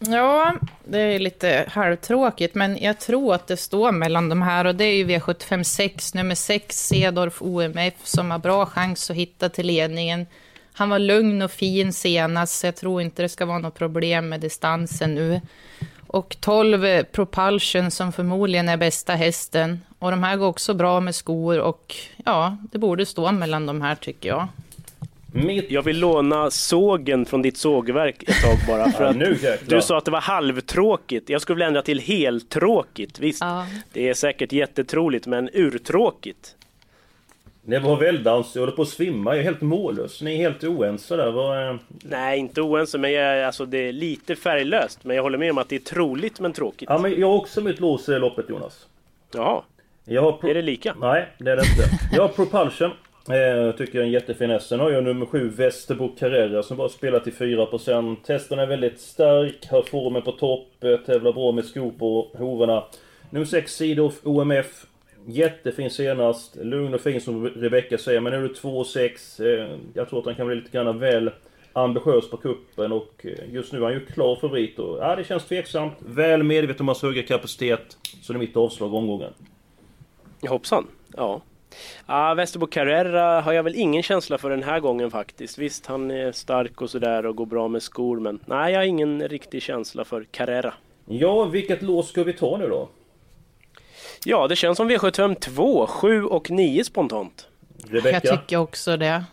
Ja, 0.00 0.54
det 0.84 0.98
är 0.98 1.18
lite 1.18 1.64
halvtråkigt, 1.68 2.54
men 2.54 2.78
jag 2.82 3.00
tror 3.00 3.34
att 3.34 3.46
det 3.46 3.56
står 3.56 3.92
mellan 3.92 4.28
de 4.28 4.42
här 4.42 4.64
och 4.64 4.74
det 4.74 4.84
är 4.84 4.94
ju 4.94 5.06
V75 5.06 5.62
6, 5.62 6.14
nummer 6.14 6.34
6, 6.34 6.86
Cedorf 6.86 7.42
OMF, 7.42 7.94
som 8.02 8.30
har 8.30 8.38
bra 8.38 8.66
chans 8.66 9.10
att 9.10 9.16
hitta 9.16 9.48
till 9.48 9.66
ledningen. 9.66 10.26
Han 10.72 10.90
var 10.90 10.98
lugn 10.98 11.42
och 11.42 11.50
fin 11.50 11.92
senast, 11.92 12.58
så 12.58 12.66
jag 12.66 12.76
tror 12.76 13.02
inte 13.02 13.22
det 13.22 13.28
ska 13.28 13.46
vara 13.46 13.58
något 13.58 13.78
problem 13.78 14.28
med 14.28 14.40
distansen 14.40 15.14
nu. 15.14 15.40
Och 16.12 16.36
12 16.40 17.02
Propulsion 17.04 17.90
som 17.90 18.12
förmodligen 18.12 18.68
är 18.68 18.76
bästa 18.76 19.14
hästen. 19.14 19.80
Och 19.98 20.10
de 20.10 20.22
här 20.22 20.36
går 20.36 20.46
också 20.46 20.74
bra 20.74 21.00
med 21.00 21.14
skor 21.14 21.58
och 21.60 21.94
ja, 22.24 22.56
det 22.72 22.78
borde 22.78 23.06
stå 23.06 23.32
mellan 23.32 23.66
de 23.66 23.80
här 23.82 23.94
tycker 23.94 24.28
jag. 24.28 24.48
Jag 25.68 25.82
vill 25.82 25.98
låna 25.98 26.50
sågen 26.50 27.26
från 27.26 27.42
ditt 27.42 27.56
sågverk 27.56 28.22
ett 28.22 28.42
tag 28.42 28.58
bara. 28.68 28.92
För 28.92 29.04
att 29.04 29.68
du 29.68 29.82
sa 29.82 29.98
att 29.98 30.04
det 30.04 30.10
var 30.10 30.20
halvtråkigt. 30.20 31.28
Jag 31.30 31.42
skulle 31.42 31.54
vilja 31.54 31.66
ändra 31.66 31.82
till 31.82 31.98
heltråkigt. 32.00 33.18
Visst, 33.18 33.40
Ja. 33.40 33.66
det 33.92 34.08
är 34.08 34.14
säkert 34.14 34.52
jättetroligt, 34.52 35.26
men 35.26 35.50
urtråkigt. 35.52 36.54
Det 37.62 37.78
var 37.78 37.96
väldans, 37.96 38.54
jag 38.54 38.62
håller 38.62 38.72
på 38.76 38.82
att 38.82 38.88
svimma. 38.88 39.30
Jag 39.30 39.38
är 39.40 39.44
helt 39.44 39.60
mållös. 39.60 40.22
Ni 40.22 40.32
är 40.34 40.36
helt 40.36 40.64
oense 40.64 41.16
där. 41.16 41.68
Eh, 41.70 41.76
Nej, 41.90 42.38
inte 42.38 42.60
oense, 42.62 42.98
men 42.98 43.12
jag, 43.12 43.44
alltså, 43.44 43.66
det 43.66 43.78
är 43.78 43.92
lite 43.92 44.36
färglöst. 44.36 45.04
Men 45.04 45.16
jag 45.16 45.22
håller 45.22 45.38
med 45.38 45.50
om 45.50 45.58
att 45.58 45.68
det 45.68 45.76
är 45.76 45.80
troligt, 45.80 46.40
men 46.40 46.52
tråkigt. 46.52 46.88
Ja 46.88 46.98
men 46.98 47.20
jag 47.20 47.26
har 47.28 47.36
också 47.36 47.60
mitt 47.60 47.80
lås 47.80 48.08
i 48.08 48.12
loppet 48.18 48.48
Jonas. 48.48 48.86
Jaha, 50.04 50.32
pro- 50.32 50.50
är 50.50 50.54
det 50.54 50.62
lika? 50.62 50.94
Nej, 51.00 51.26
det 51.38 51.50
är 51.50 51.56
det 51.56 51.62
inte. 51.62 52.14
Jag 52.16 52.22
har 52.22 52.28
Propulsion. 52.28 52.90
Eh, 53.28 53.76
tycker 53.76 53.94
jag 53.98 54.02
är 54.02 54.06
en 54.06 54.10
jättefin 54.12 54.50
häst. 54.50 54.68
Sen 54.68 54.80
har 54.80 54.90
jag 54.90 55.04
nummer 55.04 55.26
7 55.26 55.48
Västerbo 55.48 56.08
Carrera 56.08 56.62
som 56.62 56.76
bara 56.76 56.88
spelar 56.88 57.20
till 57.20 57.32
4%. 57.32 58.16
Hästen 58.28 58.58
är 58.58 58.66
väldigt 58.66 59.00
stark, 59.00 59.66
har 59.70 59.82
formen 59.82 60.22
på 60.22 60.32
topp, 60.32 60.84
eh, 60.84 60.96
tävlar 60.96 61.32
bra 61.32 61.52
med 61.52 61.64
skor 61.64 61.92
på 61.98 62.28
hovarna. 62.38 62.84
Nummer 63.30 63.46
6 63.46 63.72
Sidoff 63.74 64.14
OMF. 64.22 64.86
Jättefin 65.26 65.90
senast, 65.90 66.56
lugn 66.56 66.94
och 66.94 67.00
fin 67.00 67.20
som 67.20 67.46
Rebecca 67.46 67.98
säger. 67.98 68.20
Men 68.20 68.32
nu 68.32 68.38
är 68.38 68.48
det 68.48 68.54
2-6. 68.54 69.44
Eh, 69.44 69.78
jag 69.94 70.08
tror 70.08 70.18
att 70.18 70.26
han 70.26 70.34
kan 70.34 70.46
bli 70.46 70.56
lite 70.56 70.70
grann 70.70 70.98
väl 70.98 71.30
ambitiös 71.72 72.30
på 72.30 72.36
kuppen 72.36 72.92
och 72.92 73.26
eh, 73.26 73.54
just 73.54 73.72
nu 73.72 73.78
är 73.78 73.82
han 73.82 73.92
ju 73.92 74.06
klar 74.06 74.36
favorit. 74.36 74.78
Och, 74.78 74.98
ja, 74.98 75.16
det 75.16 75.24
känns 75.24 75.44
tveksamt. 75.44 75.92
Väl 75.98 76.42
medveten 76.42 76.80
om 76.80 76.88
hans 76.88 77.02
höga 77.02 77.22
kapacitet. 77.22 77.96
Så 78.22 78.32
det 78.32 78.36
är 78.36 78.40
mitt 78.40 78.56
avslag 78.56 78.94
omgången. 78.94 79.32
Hoppsan. 80.48 80.86
Ja. 81.16 81.40
Ah, 82.06 82.34
Västerbo 82.34 82.66
Carrera 82.66 83.40
har 83.40 83.52
jag 83.52 83.62
väl 83.62 83.74
ingen 83.74 84.02
känsla 84.02 84.38
för 84.38 84.50
den 84.50 84.62
här 84.62 84.80
gången 84.80 85.10
faktiskt. 85.10 85.58
Visst, 85.58 85.86
han 85.86 86.10
är 86.10 86.32
stark 86.32 86.82
och 86.82 86.90
sådär 86.90 87.26
och 87.26 87.36
går 87.36 87.46
bra 87.46 87.68
med 87.68 87.82
skor, 87.82 88.20
men 88.20 88.40
nej, 88.46 88.72
jag 88.72 88.80
har 88.80 88.84
ingen 88.84 89.28
riktig 89.28 89.62
känsla 89.62 90.04
för 90.04 90.24
Carrera. 90.24 90.74
Ja, 91.06 91.44
vilket 91.44 91.82
lås 91.82 92.08
ska 92.08 92.24
vi 92.24 92.32
ta 92.32 92.56
nu 92.56 92.68
då? 92.68 92.88
Ja, 94.24 94.48
det 94.48 94.56
känns 94.56 94.76
som 94.76 94.90
V75 94.90 95.34
2, 95.34 95.86
7 95.86 96.24
och 96.24 96.50
9 96.50 96.84
spontant. 96.84 97.46
Rebecka? 97.88 98.20
Jag 98.22 98.40
tycker 98.40 98.56
också 98.56 98.96
det. 98.96 99.24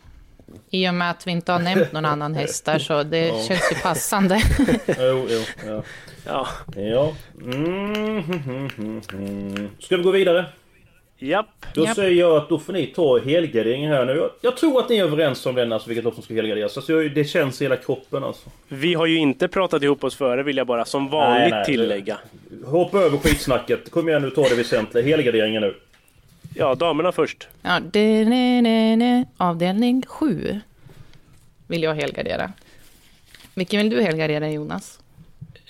I 0.70 0.90
och 0.90 0.94
med 0.94 1.12
att 1.12 1.28
vi 1.28 1.32
inte 1.32 1.52
har 1.52 1.60
nämnt 1.60 1.92
någon 1.92 2.06
annan 2.06 2.36
häst 2.36 2.66
där, 2.66 2.80
så 2.80 3.04
det 3.04 3.28
känns 3.48 3.72
ju 3.72 3.76
passande. 3.82 4.42
Jo, 5.00 5.28
jo, 5.30 5.42
ja. 5.66 5.84
Ja, 6.26 6.48
ja. 6.76 7.14
Mm, 7.42 7.96
mm, 7.96 8.70
mm, 8.78 9.02
mm. 9.14 9.70
Ska 9.80 9.98
vi 9.98 10.04
gå 10.04 10.12
vidare? 10.12 10.46
Japp. 11.20 11.66
Då 11.74 11.86
Japp. 11.86 11.96
säger 11.96 12.20
jag 12.20 12.38
att 12.38 12.50
då 12.50 12.60
får 12.60 12.74
ni 12.74 12.88
ta 12.88 13.20
helgarderingen 13.20 13.92
här 13.92 14.06
nu. 14.06 14.16
Jag, 14.16 14.30
jag 14.42 14.58
tror 14.58 14.80
att 14.80 14.90
ni 14.90 14.98
är 14.98 15.04
överens 15.04 15.46
om 15.46 15.56
den, 15.56 15.74
alltså 15.74 15.90
vilket 15.90 16.06
lopp 16.06 16.14
som 16.14 16.24
ska 16.24 16.34
helgarderas. 16.34 16.78
Alltså, 16.78 16.94
jag- 16.94 17.12
det 17.16 17.24
känns 17.24 17.62
i 17.62 17.66
hela 17.66 17.76
kroppen 17.76 18.24
alltså. 18.24 18.50
Vi 18.68 18.94
har 18.94 19.06
ju 19.06 19.18
inte 19.18 19.48
pratat 19.48 19.84
ihop 19.84 20.04
oss 20.04 20.16
före 20.16 20.44
vill 20.44 20.58
jag 20.58 20.68
bara 20.68 20.86
som 20.86 21.10
vanligt 21.10 21.40
Nej, 21.42 21.50
nej, 21.52 21.60
det- 21.60 21.66
tillägga. 21.66 22.18
Hoppa 22.66 23.00
över 23.00 23.18
skitsnacket. 23.18 23.92
Kom 23.92 24.10
igen 24.10 24.22
nu, 24.22 24.30
ta 24.30 24.42
det 24.50 24.56
väsentliga. 24.56 25.04
Helgarderingen 25.06 25.62
nu. 25.62 25.76
Ja, 26.56 26.76
damerna 26.76 27.12
först. 27.12 27.48
Ja, 27.62 27.80
det, 27.92 28.26
ne, 28.26 28.62
ne, 28.62 28.96
ne. 28.96 29.26
Avdelning 29.38 30.04
7 30.08 30.60
vill 31.68 31.84
jag 31.84 31.96
helgardera. 31.96 32.52
Vilken 33.54 33.78
vill 33.80 33.90
du 33.90 34.02
helgardera 34.02 34.50
Jonas? 34.52 35.00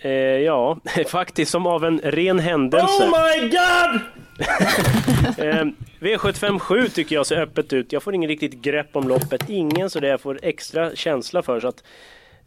Eh, 0.02 0.12
ja, 0.12 0.78
faktiskt 1.08 1.52
som 1.52 1.66
av 1.68 1.86
en 1.86 2.00
ren 2.04 2.40
händelse. 2.40 3.04
Oh 3.04 3.10
my 3.42 3.50
god! 3.50 4.02
Eh, 5.38 5.66
V757 6.00 6.90
tycker 6.90 7.16
jag 7.16 7.26
ser 7.26 7.42
öppet 7.42 7.74
ut. 7.74 7.94
Jag 7.94 8.04
får 8.04 8.16
ingen 8.16 8.28
riktigt 8.28 8.54
grepp 8.54 8.96
om 8.96 9.08
loppet. 9.08 9.50
Ingen 9.50 9.90
så 9.90 10.00
det 10.00 10.08
jag 10.08 10.22
får 10.22 10.40
extra 10.44 10.96
känsla 10.96 11.42
för. 11.42 11.60
Så 11.60 11.68
att, 11.68 11.84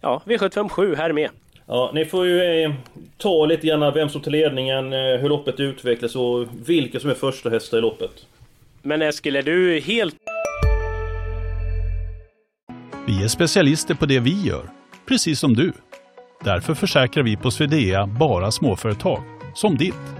ja, 0.01 0.23
V757 0.25 0.97
här 0.97 1.13
med. 1.13 1.31
Ja, 1.67 1.91
ni 1.95 2.05
får 2.05 2.27
ju 2.27 2.63
eh, 2.63 2.73
ta 3.19 3.47
lite 3.47 3.67
grann 3.67 3.95
vem 3.95 4.09
som 4.09 4.21
tar 4.21 4.31
ledningen, 4.31 4.93
eh, 4.93 4.99
hur 4.99 5.29
loppet 5.29 5.61
utvecklas 5.61 6.17
och 6.17 6.47
vilka 6.67 7.01
som 7.01 7.11
är 7.11 7.15
första 7.15 7.51
hästar 7.51 7.79
i 7.79 7.81
loppet. 7.81 8.27
Men 8.83 9.03
Eskil, 9.03 9.37
är 9.37 9.43
du 9.43 9.81
helt 9.81 10.15
Vi 13.07 13.25
är 13.25 13.29
specialister 13.29 13.95
på 13.95 14.07
det 14.07 14.21
vi 14.21 14.43
gör, 14.43 14.63
precis 15.09 15.41
som 15.41 15.55
du. 15.55 15.73
Därför 16.45 16.75
försäkrar 16.75 17.25
vi 17.25 17.37
på 17.37 17.51
Swedea 17.51 18.07
bara 18.07 18.51
småföretag, 18.51 19.23
som 19.55 19.77
ditt. 19.77 20.20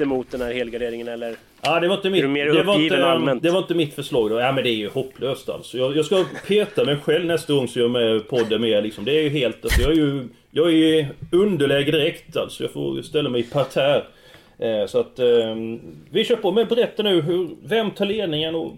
Emot 0.00 0.30
den 0.30 0.40
här 0.40 0.52
helgarderingen 0.52 1.08
eller? 1.08 1.36
Ja, 1.62 1.80
det 1.80 1.88
var 1.88 1.96
inte 1.96 2.10
mitt, 2.10 2.22
det 2.22 2.62
var 2.62 2.80
inte? 2.80 3.38
Det 3.42 3.50
var 3.50 3.58
inte 3.58 3.74
mitt 3.74 3.94
förslag 3.94 4.30
då. 4.30 4.40
Ja 4.40 4.52
men 4.52 4.64
det 4.64 4.70
är 4.70 4.76
ju 4.76 4.88
hopplöst 4.88 5.48
alltså. 5.48 5.78
Jag, 5.78 5.96
jag 5.96 6.04
ska 6.04 6.24
peta 6.46 6.84
mig 6.84 6.96
själv 6.96 7.26
nästa 7.26 7.52
gång 7.52 7.68
så 7.68 7.78
jag 7.78 7.84
är 7.84 7.88
med 7.88 8.28
podden 8.28 8.60
med 8.60 8.82
liksom. 8.82 9.04
Det 9.04 9.12
är 9.12 9.22
ju 9.22 9.28
helt... 9.28 9.64
Alltså, 9.64 9.80
jag 9.82 9.90
är 9.90 9.96
ju... 9.96 10.28
Jag 10.50 10.68
är 10.68 10.72
i 10.72 11.06
underläge 11.32 11.90
direkt 11.90 12.36
alltså. 12.36 12.64
Jag 12.64 12.72
får 12.72 13.02
ställa 13.02 13.30
mig 13.30 13.40
i 13.40 13.44
parterre. 13.44 14.02
Eh, 14.58 14.86
så 14.86 15.00
att... 15.00 15.18
Eh, 15.18 15.56
vi 16.10 16.24
kör 16.24 16.36
på. 16.36 16.52
Men 16.52 16.66
berätta 16.66 17.02
nu 17.02 17.20
hur... 17.20 17.48
Vem 17.64 17.90
tar 17.90 18.06
ledningen 18.06 18.54
och... 18.54 18.72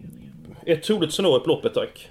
Ett 0.66 0.82
troligt 0.82 1.12
scenario 1.12 1.40
på 1.40 1.48
loppet 1.48 1.74
tack. 1.74 2.08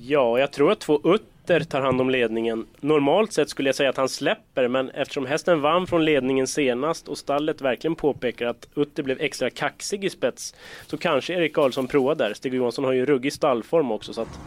Ja, 0.00 0.38
jag 0.38 0.52
tror 0.52 0.72
att 0.72 0.80
två 0.80 1.00
Petter 1.46 1.64
tar 1.64 1.80
hand 1.80 2.00
om 2.00 2.10
ledningen. 2.10 2.66
Normalt 2.80 3.32
sett 3.32 3.48
skulle 3.48 3.68
jag 3.68 3.76
säga 3.76 3.90
att 3.90 3.96
han 3.96 4.08
släpper, 4.08 4.68
men 4.68 4.90
eftersom 4.90 5.26
hästen 5.26 5.60
vann 5.60 5.86
från 5.86 6.04
ledningen 6.04 6.46
senast 6.46 7.08
och 7.08 7.18
stallet 7.18 7.60
verkligen 7.60 7.94
påpekar 7.94 8.46
att 8.46 8.68
Utter 8.74 9.02
blev 9.02 9.20
extra 9.20 9.50
kaxig 9.50 10.04
i 10.04 10.10
spets, 10.10 10.54
så 10.86 10.96
kanske 10.96 11.34
Erik 11.34 11.54
Karlsson 11.54 11.86
provar 11.86 12.14
där. 12.14 12.34
Stig 12.34 12.54
Johansson 12.54 12.84
har 12.84 12.92
ju 12.92 13.06
ruggig 13.06 13.32
stallform 13.32 13.90
också, 13.90 14.12
så 14.12 14.22
att 14.22 14.40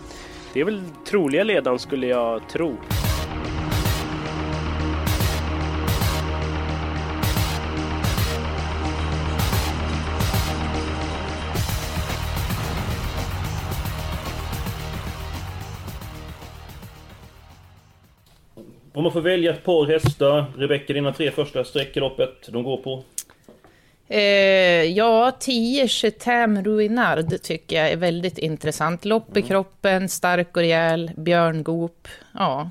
det 0.54 0.60
är 0.60 0.66
väl 0.66 0.82
troliga 1.06 1.44
ledaren 1.44 1.80
skulle 1.80 2.08
jag 2.08 2.50
tro. 2.50 2.78
Om 18.94 19.04
man 19.04 19.12
får 19.12 19.22
välja 19.22 19.54
ett 19.54 19.64
par 19.64 19.86
hästar. 19.86 20.46
Rebecka, 20.58 20.94
dina 20.94 21.14
tre 21.14 21.32
första 21.32 21.64
streck 21.64 21.98
i 21.98 22.00
loppet. 22.00 22.50
De 22.52 22.64
går 22.64 22.78
på? 22.78 23.04
Eh, 24.08 24.84
ja, 24.84 25.32
10 25.40 25.88
Chetam 25.88 26.64
Ruinard 26.64 27.42
tycker 27.42 27.76
jag 27.76 27.92
är 27.92 27.98
väldigt 27.98 28.38
intressant. 28.38 29.06
Lopp 29.06 29.38
i 29.38 29.42
kroppen, 29.42 30.10
stark 30.10 30.58
och 30.58 30.62
rejäl, 30.62 31.12
Björn 31.18 31.64
Goop. 31.64 32.08
Ja. 32.34 32.70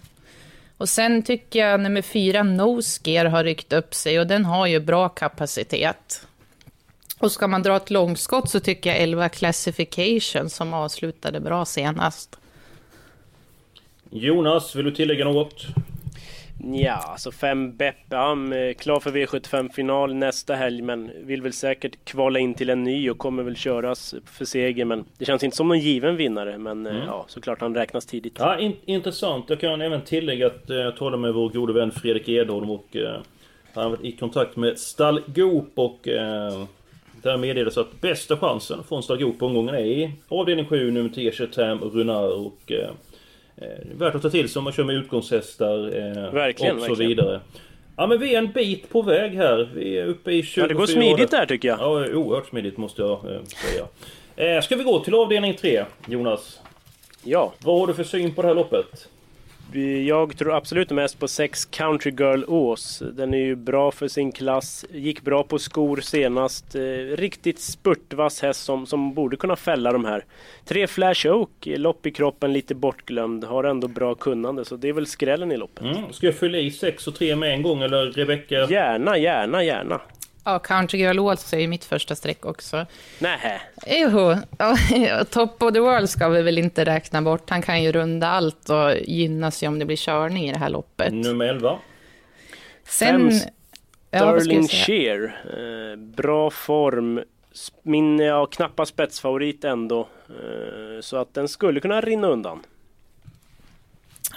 Och 0.76 0.88
sen 0.88 1.22
tycker 1.22 1.58
jag 1.58 1.80
nummer 1.80 2.02
fyra 2.02 2.42
Nosgear 2.42 3.24
har 3.24 3.44
ryckt 3.44 3.72
upp 3.72 3.94
sig 3.94 4.20
och 4.20 4.26
den 4.26 4.44
har 4.44 4.66
ju 4.66 4.80
bra 4.80 5.08
kapacitet. 5.08 6.26
Och 7.18 7.32
ska 7.32 7.48
man 7.48 7.62
dra 7.62 7.76
ett 7.76 7.90
långskott 7.90 8.50
så 8.50 8.60
tycker 8.60 8.90
jag 8.90 8.98
11 8.98 9.28
Classification 9.28 10.50
som 10.50 10.74
avslutade 10.74 11.40
bra 11.40 11.64
senast. 11.64 12.38
Jonas, 14.10 14.76
vill 14.76 14.84
du 14.84 14.90
tillägga 14.90 15.24
något? 15.24 15.66
Ja, 16.64 16.92
alltså 16.92 17.30
fem 17.30 17.68
är 17.68 18.72
klar 18.72 19.00
för 19.00 19.10
V75-final 19.10 20.14
nästa 20.14 20.54
helg 20.54 20.82
men 20.82 21.10
vill 21.26 21.42
väl 21.42 21.52
säkert 21.52 22.04
kvala 22.04 22.38
in 22.38 22.54
till 22.54 22.70
en 22.70 22.84
ny 22.84 23.10
och 23.10 23.18
kommer 23.18 23.42
väl 23.42 23.56
köras 23.56 24.14
för 24.26 24.44
seger 24.44 24.84
men 24.84 25.04
det 25.18 25.24
känns 25.24 25.42
inte 25.42 25.56
som 25.56 25.68
någon 25.68 25.78
given 25.78 26.16
vinnare 26.16 26.58
men 26.58 26.86
eh, 26.86 27.04
ja, 27.06 27.24
såklart 27.28 27.60
han 27.60 27.74
räknas 27.74 28.06
tidigt. 28.06 28.36
Ja, 28.38 28.58
in, 28.58 28.76
intressant. 28.84 29.44
Jag 29.48 29.60
kan 29.60 29.80
även 29.80 30.00
tillägga 30.00 30.46
att 30.46 30.70
eh, 30.70 30.76
jag 30.76 30.96
talade 30.96 31.22
med 31.22 31.34
vår 31.34 31.48
gode 31.48 31.72
vän 31.72 31.90
Fredrik 31.90 32.28
Edholm 32.28 32.70
och 32.70 32.96
eh, 32.96 33.20
han 33.74 33.82
har 33.82 33.90
varit 33.90 34.04
i 34.04 34.12
kontakt 34.12 34.56
med 34.56 34.78
Stall 34.78 35.20
Goop 35.26 35.72
och 35.74 36.08
eh, 36.08 36.64
där 37.22 37.36
meddelades 37.36 37.78
att 37.78 38.00
bästa 38.00 38.36
chansen 38.36 38.84
från 38.88 39.02
Stall 39.02 39.18
Goop 39.18 39.38
på 39.38 39.46
omgången 39.46 39.74
är 39.74 39.84
i 39.84 40.12
avdelning 40.28 40.66
7, 40.66 40.90
nummer 40.90 41.10
10, 41.10 41.32
Chetam 41.32 41.78
Runar 41.78 42.46
och 42.46 42.72
eh, 42.72 42.90
eh, 43.56 43.66
Värt 43.98 44.14
att 44.14 44.22
ta 44.22 44.30
till 44.30 44.48
sig 44.48 44.60
om 44.60 44.64
man 44.64 44.72
kör 44.72 44.84
med 44.84 44.96
utgångshästar 44.96 45.78
eh, 45.96 46.32
Verkligen, 46.32 46.76
och 46.76 46.82
så 46.82 46.88
verkligen. 46.88 47.08
vidare. 47.08 47.40
Ja 47.96 48.06
men 48.06 48.20
vi 48.20 48.34
är 48.34 48.38
en 48.38 48.52
bit 48.52 48.88
på 48.88 49.02
väg 49.02 49.32
här. 49.32 49.70
Vi 49.74 49.98
är 49.98 50.06
uppe 50.06 50.32
i 50.32 50.42
24 50.42 50.64
Ja, 50.64 50.68
det 50.68 50.74
går 50.74 50.86
smidigt 50.86 51.30
där 51.30 51.46
tycker 51.46 51.68
jag. 51.68 51.78
Ja, 51.80 52.06
oerhört 52.14 52.48
smidigt 52.48 52.76
måste 52.76 53.02
jag 53.02 53.10
eh, 53.12 53.40
säga. 53.44 53.86
Eh, 54.56 54.62
ska 54.62 54.76
vi 54.76 54.84
gå 54.84 55.00
till 55.00 55.14
avdelning 55.14 55.54
3, 55.54 55.84
Jonas? 56.06 56.60
Ja, 57.24 57.52
Vad 57.64 57.80
har 57.80 57.86
du 57.86 57.94
för 57.94 58.04
syn 58.04 58.34
på 58.34 58.42
det 58.42 58.48
här 58.48 58.54
loppet? 58.54 59.08
Jag 60.06 60.36
tror 60.36 60.56
absolut 60.56 60.90
mest 60.90 61.18
på 61.18 61.28
6 61.28 61.64
Country 61.64 62.10
Girl 62.10 62.44
Ås. 62.48 63.02
Den 63.12 63.34
är 63.34 63.38
ju 63.38 63.56
bra 63.56 63.90
för 63.90 64.08
sin 64.08 64.32
klass, 64.32 64.84
gick 64.90 65.22
bra 65.22 65.42
på 65.42 65.58
skor 65.58 66.00
senast. 66.00 66.74
Eh, 66.74 66.80
riktigt 67.16 67.60
spurtvass 67.60 68.42
häst 68.42 68.64
som, 68.64 68.86
som 68.86 69.14
borde 69.14 69.36
kunna 69.36 69.56
fälla 69.56 69.92
de 69.92 70.04
här. 70.04 70.24
Tre 70.64 70.86
Flash 70.86 71.26
Oak, 71.26 71.50
lopp 71.60 72.06
i 72.06 72.10
kroppen, 72.10 72.52
lite 72.52 72.74
bortglömd, 72.74 73.44
har 73.44 73.64
ändå 73.64 73.88
bra 73.88 74.14
kunnande 74.14 74.64
så 74.64 74.76
det 74.76 74.88
är 74.88 74.92
väl 74.92 75.06
skrällen 75.06 75.52
i 75.52 75.56
loppet. 75.56 75.84
Mm. 75.84 76.12
Ska 76.12 76.26
jag 76.26 76.36
fylla 76.36 76.58
i 76.58 76.70
6 76.70 77.06
och 77.06 77.14
3 77.14 77.36
med 77.36 77.54
en 77.54 77.62
gång 77.62 77.82
eller 77.82 78.06
Rebecka? 78.06 78.54
Gärna, 78.54 79.18
gärna, 79.18 79.64
gärna. 79.64 80.00
Ja, 80.44 80.58
Country 80.58 80.98
Girl 80.98 81.18
Ås 81.18 81.52
är 81.52 81.58
ju 81.58 81.68
mitt 81.68 81.84
första 81.84 82.14
streck 82.14 82.46
också. 82.46 82.86
Nähä. 83.18 83.60
Jo, 83.86 84.34
ja, 84.58 84.76
Top 85.30 85.62
of 85.62 85.72
the 85.72 85.80
World 85.80 86.10
ska 86.10 86.28
vi 86.28 86.42
väl 86.42 86.58
inte 86.58 86.84
räkna 86.84 87.22
bort. 87.22 87.50
Han 87.50 87.62
kan 87.62 87.82
ju 87.82 87.92
runda 87.92 88.28
allt 88.28 88.70
och 88.70 88.94
gynna 89.04 89.50
sig 89.50 89.68
om 89.68 89.78
det 89.78 89.84
blir 89.84 89.96
körning 89.96 90.48
i 90.48 90.52
det 90.52 90.58
här 90.58 90.70
loppet. 90.70 91.12
Nummer 91.12 91.44
11. 91.44 91.78
Sen... 92.84 93.30
Fem 93.30 93.40
Ja, 94.14 94.40
Sterling 94.40 94.68
säga? 94.68 94.84
Shear. 94.84 95.24
Eh, 95.92 95.96
bra 95.96 96.50
form. 96.50 97.22
Min 97.82 98.18
ja, 98.18 98.46
knappa 98.46 98.86
spetsfavorit 98.86 99.64
ändå. 99.64 100.08
Eh, 100.28 101.00
så 101.00 101.16
att 101.16 101.34
den 101.34 101.48
skulle 101.48 101.80
kunna 101.80 102.00
rinna 102.00 102.28
undan. 102.28 102.60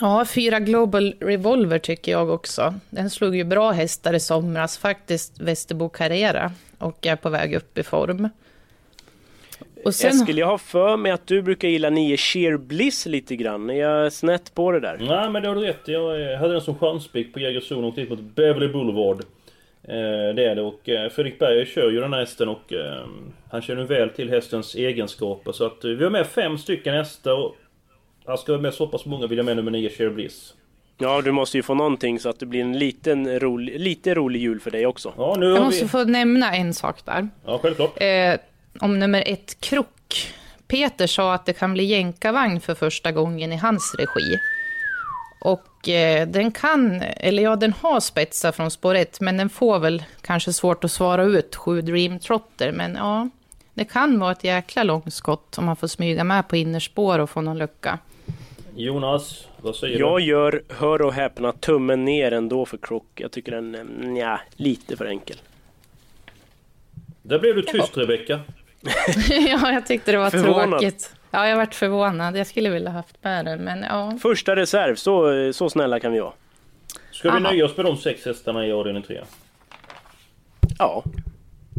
Ja, 0.02 0.26
fyra 0.26 0.60
Global 0.60 1.16
Revolver 1.20 1.80
tycker 1.80 2.12
jag 2.12 2.30
också. 2.30 2.74
Den 2.90 3.10
slog 3.10 3.36
ju 3.36 3.44
bra 3.44 3.72
hästar 3.72 4.14
i 4.14 4.20
somras, 4.20 4.78
faktiskt 4.78 5.40
Västerbo 5.40 5.90
Carrera, 5.90 6.52
och 6.78 7.06
är 7.06 7.16
på 7.16 7.30
väg 7.30 7.54
upp 7.56 7.78
i 7.78 7.84
form. 7.84 8.30
Och 9.86 9.96
sen, 9.96 10.12
Eskil, 10.12 10.38
jag 10.38 10.48
har 10.48 10.58
för 10.58 10.98
mig 10.98 11.12
att 11.12 11.28
du 11.28 11.42
brukar 11.42 11.68
gilla 11.68 11.90
nio 11.90 12.18
Sheer 12.18 12.58
Bliss 12.58 13.06
lite 13.06 13.36
grann. 13.36 13.70
Är 13.70 13.74
jag 13.74 14.14
snett 14.14 14.54
på 14.54 14.72
det 14.72 14.80
där? 14.80 14.98
Nej 15.00 15.30
men 15.30 15.42
det 15.42 15.48
har 15.48 15.56
du 15.56 15.62
rätt. 15.62 15.88
Jag 15.88 16.32
eh, 16.32 16.38
hade 16.38 16.54
den 16.54 16.62
som 16.62 16.76
chanspik 16.76 17.34
på 17.34 17.40
Jägersro 17.40 17.82
och 17.82 17.88
åkte 17.88 18.06
mot 18.10 18.20
Beverly 18.20 18.68
Boulevard. 18.68 19.20
Eh, 19.84 20.36
det 20.36 20.46
är 20.46 20.56
det 20.56 20.62
och 20.62 20.90
eh, 20.90 21.10
Fredrik 21.10 21.40
Berger 21.40 21.66
kör 21.66 21.92
ju 21.92 22.00
den 22.00 22.14
här 22.14 22.20
hästen 22.20 22.50
och 22.50 22.74
han 23.52 23.62
känner 23.62 23.84
väl 23.84 24.10
till 24.10 24.30
hästens 24.30 24.76
egenskaper. 24.76 25.52
Så 25.52 25.66
att 25.66 25.84
vi 25.84 26.04
har 26.04 26.12
med 26.12 26.28
fem 26.28 26.58
stycken 26.58 26.94
hästar 26.94 27.32
och 27.32 27.56
jag 28.26 28.40
ska 28.40 28.52
ha 28.52 28.60
med 28.60 28.74
så 28.74 28.88
pass 28.88 29.06
många 29.06 29.28
vill 29.28 29.38
jag 29.38 29.46
med 29.46 29.56
nummer 29.56 29.72
9 29.72 29.90
Share 29.90 30.10
Bliss. 30.10 30.54
Ja, 30.98 31.22
du 31.22 31.32
måste 31.32 31.58
ju 31.58 31.64
få 31.64 31.74
någonting 31.74 32.20
så 32.20 32.30
att 32.30 32.40
det 32.40 32.46
blir 32.46 32.62
en 32.62 32.80
liten 32.80 33.40
rolig, 33.40 33.80
lite 33.80 34.16
rolig 34.16 34.40
jul 34.40 34.60
för 34.60 34.72
dig 34.72 34.86
också. 34.86 35.14
Ja 35.18 35.36
nu 35.40 35.46
jag 35.46 35.64
måste 35.64 35.84
vi... 35.84 35.90
få 35.90 36.04
nämna 36.04 36.56
en 36.56 36.74
sak 36.74 37.06
där. 37.06 37.30
Ja 37.46 37.60
självklart. 37.62 38.02
Eh, 38.02 38.36
om 38.80 39.00
nummer 39.00 39.24
ett 39.26 39.60
Krock. 39.60 40.34
Peter 40.68 41.08
sa 41.08 41.34
att 41.34 41.46
det 41.46 41.54
kan 41.54 41.74
bli 41.74 41.84
jänkarvagn 41.84 42.62
för 42.62 42.76
första 42.76 43.12
gången 43.12 43.54
i 43.54 43.56
hans 43.56 43.96
regi. 44.00 44.40
Och 45.42 45.90
eh, 45.90 46.28
den 46.28 46.52
kan, 46.52 47.02
eller 47.02 47.44
ja, 47.44 47.56
den 47.56 47.74
har 47.74 48.00
spetsar 48.00 48.52
från 48.52 48.72
spår 48.72 48.96
1, 48.96 49.22
men 49.22 49.38
den 49.38 49.50
får 49.50 49.80
väl 49.80 50.04
kanske 50.22 50.54
svårt 50.54 50.84
att 50.84 50.92
svara 50.92 51.24
ut 51.24 51.56
sju 51.56 51.82
Dream 51.82 52.20
Trotter. 52.20 52.72
Men 52.72 52.96
ja, 52.96 53.30
det 53.74 53.86
kan 53.86 54.20
vara 54.20 54.32
ett 54.32 54.44
jäkla 54.44 54.84
långskott 54.84 55.58
om 55.58 55.66
man 55.66 55.76
får 55.76 55.88
smyga 55.88 56.24
med 56.24 56.48
på 56.48 56.56
innerspår 56.56 57.20
och 57.20 57.30
få 57.30 57.42
någon 57.42 57.58
lucka. 57.58 58.00
Jonas, 58.76 59.48
vad 59.62 59.76
säger 59.76 60.00
Jag 60.00 60.20
du? 60.20 60.24
gör, 60.24 60.64
hör 60.70 61.02
och 61.02 61.14
häpna, 61.14 61.52
tummen 61.52 62.06
ner 62.06 62.32
ändå 62.32 62.66
för 62.66 62.78
Crook. 62.78 63.06
Jag 63.16 63.32
tycker 63.32 63.52
den, 63.52 63.76
eh, 63.76 63.84
nja, 63.84 64.40
lite 64.56 64.98
för 64.98 65.06
enkel. 65.06 65.38
Där 67.22 67.40
blev 67.40 67.56
du 67.56 67.62
tyst 67.62 67.98
Rebecka. 67.98 68.40
ja, 69.30 69.72
jag 69.72 69.86
tyckte 69.88 70.12
det 70.12 70.18
var 70.18 70.30
Förvånad. 70.30 70.70
tråkigt. 70.70 71.16
Ja, 71.32 71.48
jag 71.48 71.56
varit 71.58 71.76
förvånad. 71.76 72.38
Jag 72.38 72.48
skulle 72.48 72.70
vilja 72.70 72.90
haft 72.90 73.24
med 73.24 73.46
den, 73.46 73.60
men 73.64 73.84
ja. 73.84 74.18
Första 74.22 74.56
reserv, 74.56 74.96
så, 74.96 75.30
så 75.54 75.70
snälla 75.70 76.00
kan 76.00 76.12
vi 76.12 76.20
vara. 76.20 76.34
Ska 77.12 77.30
vi 77.32 77.38
Aha. 77.38 77.40
nöja 77.52 77.66
oss 77.66 77.78
med 77.78 77.86
de 77.86 77.98
sex 77.98 78.26
hästarna 78.26 78.68
i 78.68 78.72
avdelning 78.72 79.04
3? 79.04 79.22
Ja, 80.80 81.04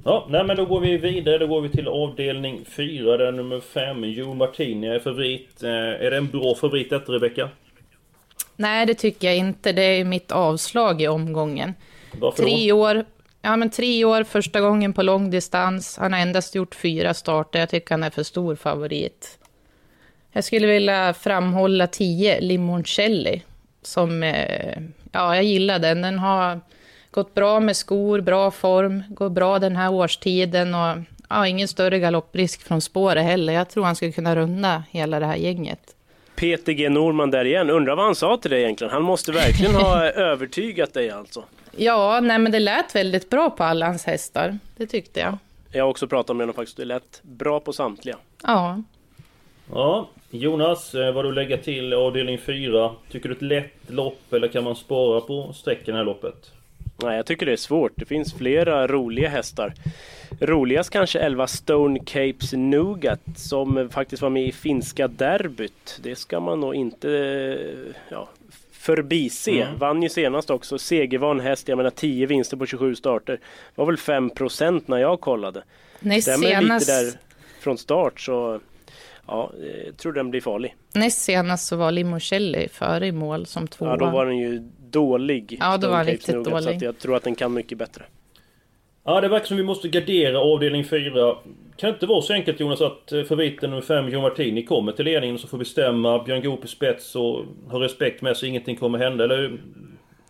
Ja, 0.07 0.27
nej 0.29 0.45
men 0.45 0.57
då 0.57 0.65
går 0.65 0.81
vi 0.81 0.97
vidare. 0.97 1.39
Då 1.39 1.47
går 1.47 1.61
vi 1.61 1.69
till 1.69 1.89
avdelning 1.89 2.65
4 2.65 3.17
där 3.17 3.33
nummer 3.33 3.61
5, 3.61 4.05
Joe 4.05 4.35
Martini 4.35 4.87
är 4.87 4.99
favorit. 4.99 5.63
Eh, 5.63 5.71
är 5.71 6.11
det 6.11 6.17
en 6.17 6.27
bra 6.27 6.55
favorit 6.55 6.91
detta 6.91 7.13
Rebecka? 7.13 7.49
Nej, 8.57 8.87
det 8.87 8.95
tycker 8.95 9.27
jag 9.27 9.37
inte. 9.37 9.73
Det 9.73 9.83
är 9.83 10.05
mitt 10.05 10.33
avslag 10.33 11.03
i 11.03 11.09
omgången. 11.09 11.75
Varför 12.21 12.43
Tre 12.43 12.71
då? 12.71 12.81
år, 12.81 13.05
ja, 13.43 13.57
men 13.57 13.71
tre 13.71 14.05
år, 14.05 14.25
första 14.25 14.61
gången 14.61 14.93
på 14.93 15.03
långdistans. 15.03 15.99
Han 15.99 16.13
har 16.13 16.21
endast 16.21 16.55
gjort 16.55 16.75
fyra 16.75 17.15
starter. 17.15 17.59
Jag 17.61 17.69
tycker 17.69 17.91
han 17.91 18.03
är 18.03 18.11
för 18.11 18.23
stor 18.23 18.57
favorit. 18.57 19.39
Jag 20.33 20.45
skulle 20.45 20.67
vilja 20.67 21.15
framhålla 21.15 21.87
10, 21.87 22.41
Limoncelli. 22.41 23.43
Som, 23.83 24.23
eh, 24.23 24.79
ja, 25.13 25.35
jag 25.35 25.45
gillar 25.45 25.79
den. 25.79 26.03
Den 26.03 26.19
har 26.19 26.61
gått 27.17 27.35
bra 27.35 27.61
med 27.61 27.77
skor, 27.77 28.21
bra 28.21 28.51
form, 28.51 29.03
går 29.09 29.29
bra 29.29 29.59
den 29.59 29.77
här 29.77 29.93
årstiden 29.93 30.75
och 30.75 30.97
ja, 31.29 31.47
ingen 31.47 31.69
större 31.69 31.99
galopprisk 31.99 32.63
från 32.63 32.81
spåret 32.81 33.25
heller. 33.25 33.53
Jag 33.53 33.69
tror 33.69 33.85
han 33.85 33.97
skulle 33.97 34.13
kunna 34.13 34.37
runda 34.37 34.83
hela 34.91 35.21
det 35.21 35.27
här 35.27 35.37
gänget. 35.37 35.81
Peter 36.35 36.73
G 36.73 36.89
Norman 36.89 37.31
där 37.31 37.45
igen. 37.45 37.71
Undrar 37.71 37.97
vad 37.97 38.05
han 38.05 38.15
sa 38.15 38.37
till 38.37 38.51
dig 38.51 38.63
egentligen? 38.63 38.93
Han 38.93 39.03
måste 39.03 39.33
verkligen 39.33 39.75
ha 39.75 40.05
övertygat 40.11 40.95
dig 40.95 41.11
alltså. 41.11 41.45
Ja, 41.77 42.21
nej 42.21 42.39
men 42.39 42.53
det 42.53 42.61
lät 42.61 42.95
väldigt 42.95 43.31
bra 43.31 43.51
på 43.51 43.65
alla 43.65 43.87
hans 43.87 44.05
hästar. 44.05 44.59
Det 44.77 44.87
tyckte 44.87 45.21
jag. 45.21 45.39
Jag 45.73 45.85
har 45.85 45.91
också 45.91 46.07
pratat 46.07 46.37
med 46.37 46.45
honom 46.45 46.55
faktiskt. 46.55 46.77
Det 46.77 46.85
lät 46.85 47.21
bra 47.23 47.61
på 47.61 47.73
samtliga. 47.73 48.17
Ja. 48.43 48.83
Ja, 49.73 50.09
Jonas, 50.31 50.95
eh, 50.95 51.13
vad 51.13 51.25
du 51.25 51.33
lägger 51.33 51.57
till 51.57 51.93
avdelning 51.93 52.39
4? 52.39 52.91
Tycker 53.11 53.29
du 53.29 53.35
ett 53.35 53.43
lätt 53.43 53.91
lopp 53.91 54.33
eller 54.33 54.49
kan 54.49 54.65
man 54.65 54.77
spara 54.77 55.21
på 55.21 55.53
sträckan 55.53 55.97
i 56.01 56.05
loppet? 56.05 56.51
Nej, 57.03 57.17
jag 57.17 57.27
tycker 57.27 57.47
det 57.47 57.53
är 57.53 57.57
svårt. 57.57 57.93
Det 57.97 58.05
finns 58.05 58.35
flera 58.35 58.87
roliga 58.87 59.29
hästar. 59.29 59.75
Roligast 60.41 60.91
kanske 60.91 61.19
11 61.19 61.47
Stone 61.47 61.99
Capes 61.99 62.53
Nougat 62.53 63.21
som 63.37 63.89
faktiskt 63.93 64.23
var 64.23 64.31
med 64.31 64.47
i 64.47 64.53
finska 64.53 65.09
derbyt. 65.09 66.01
Det 66.03 66.17
ska 66.17 66.41
man 66.41 66.61
nog 66.61 66.75
inte 66.75 67.09
ja, 68.09 68.29
förbise. 68.73 69.51
Mm. 69.51 69.79
Vann 69.79 70.03
ju 70.03 70.09
senast 70.09 70.51
också. 70.51 70.79
Segervan 70.79 71.41
häst, 71.41 71.69
jag 71.69 71.77
menar 71.77 71.91
10 71.91 72.27
vinster 72.27 72.57
på 72.57 72.67
27 72.67 72.95
starter. 72.95 73.41
var 73.75 73.87
väl 73.87 73.97
5% 73.97 74.83
när 74.87 74.97
jag 74.97 75.21
kollade. 75.21 75.63
Näst 76.01 76.23
Stämmer 76.23 76.49
senast, 76.49 76.89
lite 76.89 77.03
där 77.03 77.13
från 77.61 77.79
start 77.79 78.21
så 78.21 78.61
ja, 79.27 79.51
jag 79.87 79.97
tror 79.97 80.13
den 80.13 80.31
blir 80.31 80.41
farlig. 80.41 80.75
näst 80.95 81.23
senast 81.23 81.67
så 81.67 81.77
var 81.77 81.93
Limoncelli 81.93 82.69
före 82.69 83.07
i 83.07 83.13
mål 83.13 83.47
som 83.47 83.69
tvåa. 83.69 83.89
Ja, 83.89 83.97
då 83.97 84.11
var 84.11 84.27
den 84.27 84.39
ju 84.39 84.69
dålig. 85.01 85.57
Ja, 85.61 85.79
Stone 85.79 85.93
var 85.93 86.05
riktigt 86.05 86.25
Så 86.35 86.43
dålig. 86.51 86.69
att 86.77 86.83
jag 86.83 86.99
tror 86.99 87.17
att 87.17 87.23
den 87.25 87.35
kan 87.35 87.53
mycket 87.55 87.79
bättre. 87.79 88.03
Ja, 89.05 89.21
det 89.21 89.29
verkar 89.29 89.47
som 89.47 89.57
vi 89.57 89.63
måste 89.63 89.89
gardera 89.89 90.39
avdelning 90.41 90.85
4. 90.85 91.35
Kan 91.77 91.91
det 91.91 91.95
inte 91.95 92.07
vara 92.07 92.23
så 92.23 92.33
enkelt 92.33 92.61
Jonas 92.61 92.81
att 92.81 93.13
eh, 93.13 93.23
favoriten 93.23 93.71
nummer 93.71 93.83
5, 93.83 94.09
Joe 94.09 94.21
Martini, 94.23 94.63
kommer 94.63 94.93
till 94.93 95.05
ledningen 95.05 95.39
så 95.39 95.49
får 95.49 95.59
bestämma 95.59 96.23
Björn 96.25 96.43
Goop 96.43 96.65
i 96.65 96.69
spets 96.69 97.17
och 97.17 97.45
ha 97.71 97.81
respekt 97.81 98.23
med 98.23 98.37
så 98.37 98.47
ingenting 98.47 98.77
kommer 98.77 98.99
hända? 98.99 99.25
Eller 99.25 99.59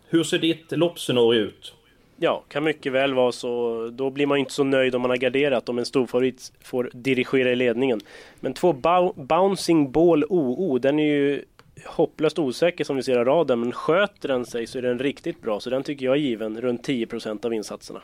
hur 0.09 0.23
ser 0.23 0.37
ditt 0.39 0.71
loppscenario 0.71 1.41
ut? 1.41 1.73
Ja, 2.19 2.43
kan 2.49 2.63
mycket 2.63 2.91
väl 2.91 3.13
vara 3.13 3.31
så. 3.31 3.87
Då 3.93 4.09
blir 4.09 4.25
man 4.27 4.37
ju 4.37 4.39
inte 4.39 4.53
så 4.53 4.63
nöjd 4.63 4.95
om 4.95 5.01
man 5.01 5.09
har 5.11 5.17
garderat 5.17 5.69
om 5.69 5.77
en 5.79 5.85
storfavorit 5.85 6.51
får 6.63 6.89
dirigera 6.93 7.51
i 7.51 7.55
ledningen. 7.55 7.99
Men 8.39 8.53
två 8.53 8.73
Bou- 8.73 9.13
Bouncing 9.25 9.91
Ball 9.91 10.23
OO, 10.29 10.77
den 10.79 10.99
är 10.99 11.03
ju 11.15 11.43
hopplöst 11.85 12.39
osäker 12.39 12.83
som 12.83 12.95
vi 12.95 13.03
ser 13.03 13.17
av 13.17 13.25
raden. 13.25 13.59
Men 13.59 13.71
sköter 13.71 14.27
den 14.27 14.45
sig 14.45 14.67
så 14.67 14.77
är 14.77 14.81
den 14.81 14.99
riktigt 14.99 15.41
bra. 15.41 15.59
Så 15.59 15.69
den 15.69 15.83
tycker 15.83 16.05
jag 16.05 16.15
är 16.15 16.19
given 16.19 16.61
runt 16.61 16.87
10% 16.87 17.45
av 17.45 17.53
insatserna. 17.53 18.01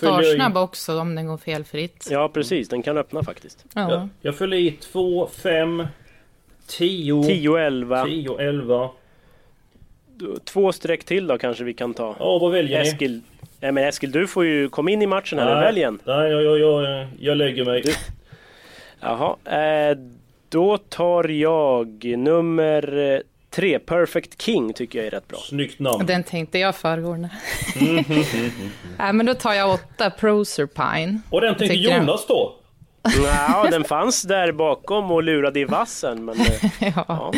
Fyller 0.00 0.36
jag 0.36 0.56
också 0.56 0.98
om 0.98 1.14
den 1.14 1.26
går 1.26 1.36
felfritt. 1.38 2.08
Ja, 2.10 2.28
precis. 2.28 2.68
Den 2.68 2.82
kan 2.82 2.98
öppna 2.98 3.22
faktiskt. 3.22 3.64
Ja. 3.74 3.90
Jag, 3.90 4.08
jag 4.20 4.36
fyller 4.36 4.56
i 4.56 4.70
2, 4.70 5.26
5, 5.26 5.86
10, 6.66 7.22
10 7.24 7.56
11. 7.56 8.04
10, 8.04 8.38
11. 8.38 8.90
Två 10.44 10.72
streck 10.72 11.04
till 11.04 11.26
då 11.26 11.38
kanske 11.38 11.64
vi 11.64 11.74
kan 11.74 11.94
ta. 11.94 12.16
Ja, 12.18 12.38
vad 12.38 12.52
väljer 12.52 12.82
ni? 12.82 12.88
Eskil. 12.88 13.20
Nej 13.60 13.72
men 13.72 13.84
Eskil, 13.84 14.10
du 14.10 14.26
får 14.26 14.44
ju 14.44 14.68
komma 14.68 14.90
in 14.90 15.02
i 15.02 15.06
matchen 15.06 15.38
här. 15.38 15.54
Nej. 15.54 15.64
Välj 15.64 15.82
en. 15.82 15.98
Nej, 16.04 16.30
jag, 16.30 16.42
jag, 16.42 16.58
jag, 16.58 17.08
jag 17.20 17.36
lägger 17.36 17.64
mig. 17.64 17.84
Jaha, 19.00 19.36
eh, 19.44 19.98
då 20.52 20.78
tar 20.78 21.28
jag 21.28 22.04
nummer 22.04 23.12
eh, 23.14 23.20
tre, 23.50 23.78
Perfect 23.78 24.42
King 24.42 24.72
tycker 24.72 24.98
jag 24.98 25.06
är 25.06 25.10
rätt 25.10 25.28
bra. 25.28 25.38
Snyggt 25.38 25.78
namn. 25.78 26.06
Den 26.06 26.24
tänkte 26.24 26.58
jag 26.58 26.76
föregående. 26.76 27.30
Mm, 27.80 28.04
Nej, 28.98 29.12
men 29.12 29.26
då 29.26 29.34
tar 29.34 29.52
jag 29.52 29.70
åtta 29.74 30.10
Proserpine. 30.10 31.20
Och 31.30 31.40
den 31.40 31.54
tänkte 31.54 31.76
jag. 31.76 31.98
Jonas 31.98 32.26
då? 32.26 32.54
Ja, 33.24 33.68
den 33.70 33.84
fanns 33.84 34.22
där 34.22 34.52
bakom 34.52 35.10
och 35.10 35.22
lurade 35.22 35.60
i 35.60 35.64
vassen. 35.64 36.24
Men, 36.24 36.40
eh, 36.40 36.92
ja. 37.08 37.32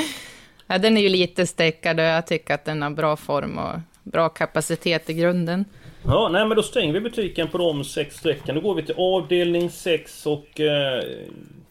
Ja, 0.66 0.78
den 0.78 0.96
är 0.96 1.00
ju 1.00 1.08
lite 1.08 1.46
stäckad 1.46 2.00
och 2.00 2.06
jag 2.06 2.26
tycker 2.26 2.54
att 2.54 2.64
den 2.64 2.82
har 2.82 2.90
bra 2.90 3.16
form 3.16 3.58
och 3.58 3.80
bra 4.02 4.28
kapacitet 4.28 5.10
i 5.10 5.14
grunden. 5.14 5.64
Ja, 6.06 6.28
nej 6.32 6.46
men 6.46 6.56
då 6.56 6.62
stänger 6.62 6.92
vi 6.92 7.00
butiken 7.00 7.48
på 7.48 7.58
de 7.58 7.84
sex 7.84 8.16
strecken. 8.16 8.54
Då 8.54 8.60
går 8.60 8.74
vi 8.74 8.82
till 8.82 8.94
avdelning 8.98 9.70
6 9.70 10.26
och... 10.26 10.60
Eh, 10.60 11.04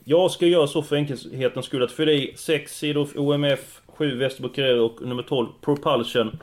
jag 0.04 0.32
ska 0.32 0.46
göra 0.46 0.68
så 0.68 0.82
för 0.82 0.96
enkelhetens 0.96 1.66
skull 1.66 1.84
att 1.84 1.92
fylla 1.92 2.12
i 2.12 2.34
6 2.36 2.78
sidor 2.78 3.10
OMF, 3.16 3.82
7 3.88 4.18
Västerbo 4.18 4.84
och 4.86 5.08
nummer 5.08 5.24
12 5.24 5.48
Propulsion. 5.62 6.40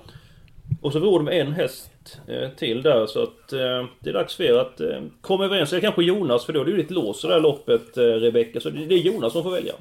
Och 0.82 0.92
så 0.92 0.98
råder 0.98 1.24
med 1.24 1.40
en 1.40 1.52
häst 1.52 2.20
eh, 2.28 2.50
till 2.50 2.82
där 2.82 3.06
så 3.06 3.22
att 3.22 3.52
eh, 3.52 3.84
det 4.00 4.10
är 4.10 4.12
dags 4.12 4.36
för 4.36 4.44
er 4.44 4.54
att 4.54 4.80
eh, 4.80 5.00
komma 5.20 5.44
överens. 5.44 5.72
Eller 5.72 5.80
kanske 5.80 6.02
Jonas 6.02 6.44
för 6.44 6.52
då 6.52 6.60
är 6.60 6.64
det 6.64 6.70
ju 6.70 6.76
lite 6.76 6.94
låst 6.94 7.24
i 7.24 7.26
det 7.26 7.32
här 7.32 7.40
loppet 7.40 7.96
eh, 7.96 8.02
Rebecka. 8.02 8.60
Så 8.60 8.70
det, 8.70 8.86
det 8.86 8.94
är 8.94 8.98
Jonas 8.98 9.32
som 9.32 9.42
får 9.42 9.50
välja. 9.50 9.72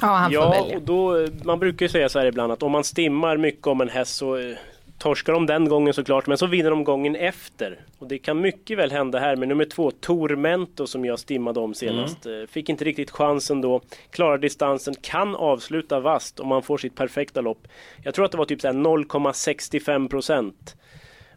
Ja, 0.00 0.06
han 0.06 0.30
får 0.30 0.34
ja, 0.34 0.50
välja. 0.50 0.76
och 0.76 0.82
då, 0.82 1.26
man 1.44 1.58
brukar 1.58 1.86
ju 1.86 1.90
säga 1.90 2.08
så 2.08 2.18
här 2.18 2.26
ibland 2.26 2.52
att 2.52 2.62
om 2.62 2.72
man 2.72 2.84
stimmar 2.84 3.36
mycket 3.36 3.66
om 3.66 3.80
en 3.80 3.88
häst 3.88 4.16
så 4.16 4.36
eh, 4.36 4.56
torskar 4.98 5.32
de 5.32 5.46
den 5.46 5.68
gången 5.68 5.94
såklart, 5.94 6.26
men 6.26 6.38
så 6.38 6.46
vinner 6.46 6.70
de 6.70 6.84
gången 6.84 7.16
efter. 7.16 7.78
Och 7.98 8.08
det 8.08 8.18
kan 8.18 8.40
mycket 8.40 8.78
väl 8.78 8.90
hända 8.90 9.18
här 9.18 9.36
med 9.36 9.48
nummer 9.48 9.64
två, 9.64 9.90
Tormento, 9.90 10.86
som 10.86 11.04
jag 11.04 11.18
stimmade 11.18 11.60
om 11.60 11.74
senast. 11.74 12.26
Eh, 12.26 12.32
Fick 12.48 12.68
inte 12.68 12.84
riktigt 12.84 13.10
chansen 13.10 13.60
då, 13.60 13.80
klarar 14.10 14.38
distansen, 14.38 14.94
kan 15.00 15.36
avsluta 15.36 16.00
vast 16.00 16.40
om 16.40 16.48
man 16.48 16.62
får 16.62 16.78
sitt 16.78 16.94
perfekta 16.96 17.40
lopp. 17.40 17.68
Jag 18.04 18.14
tror 18.14 18.24
att 18.24 18.32
det 18.32 18.38
var 18.38 18.44
typ 18.44 18.60
så 18.60 18.66
här 18.66 18.74
0,65 18.74 20.08
procent. 20.08 20.76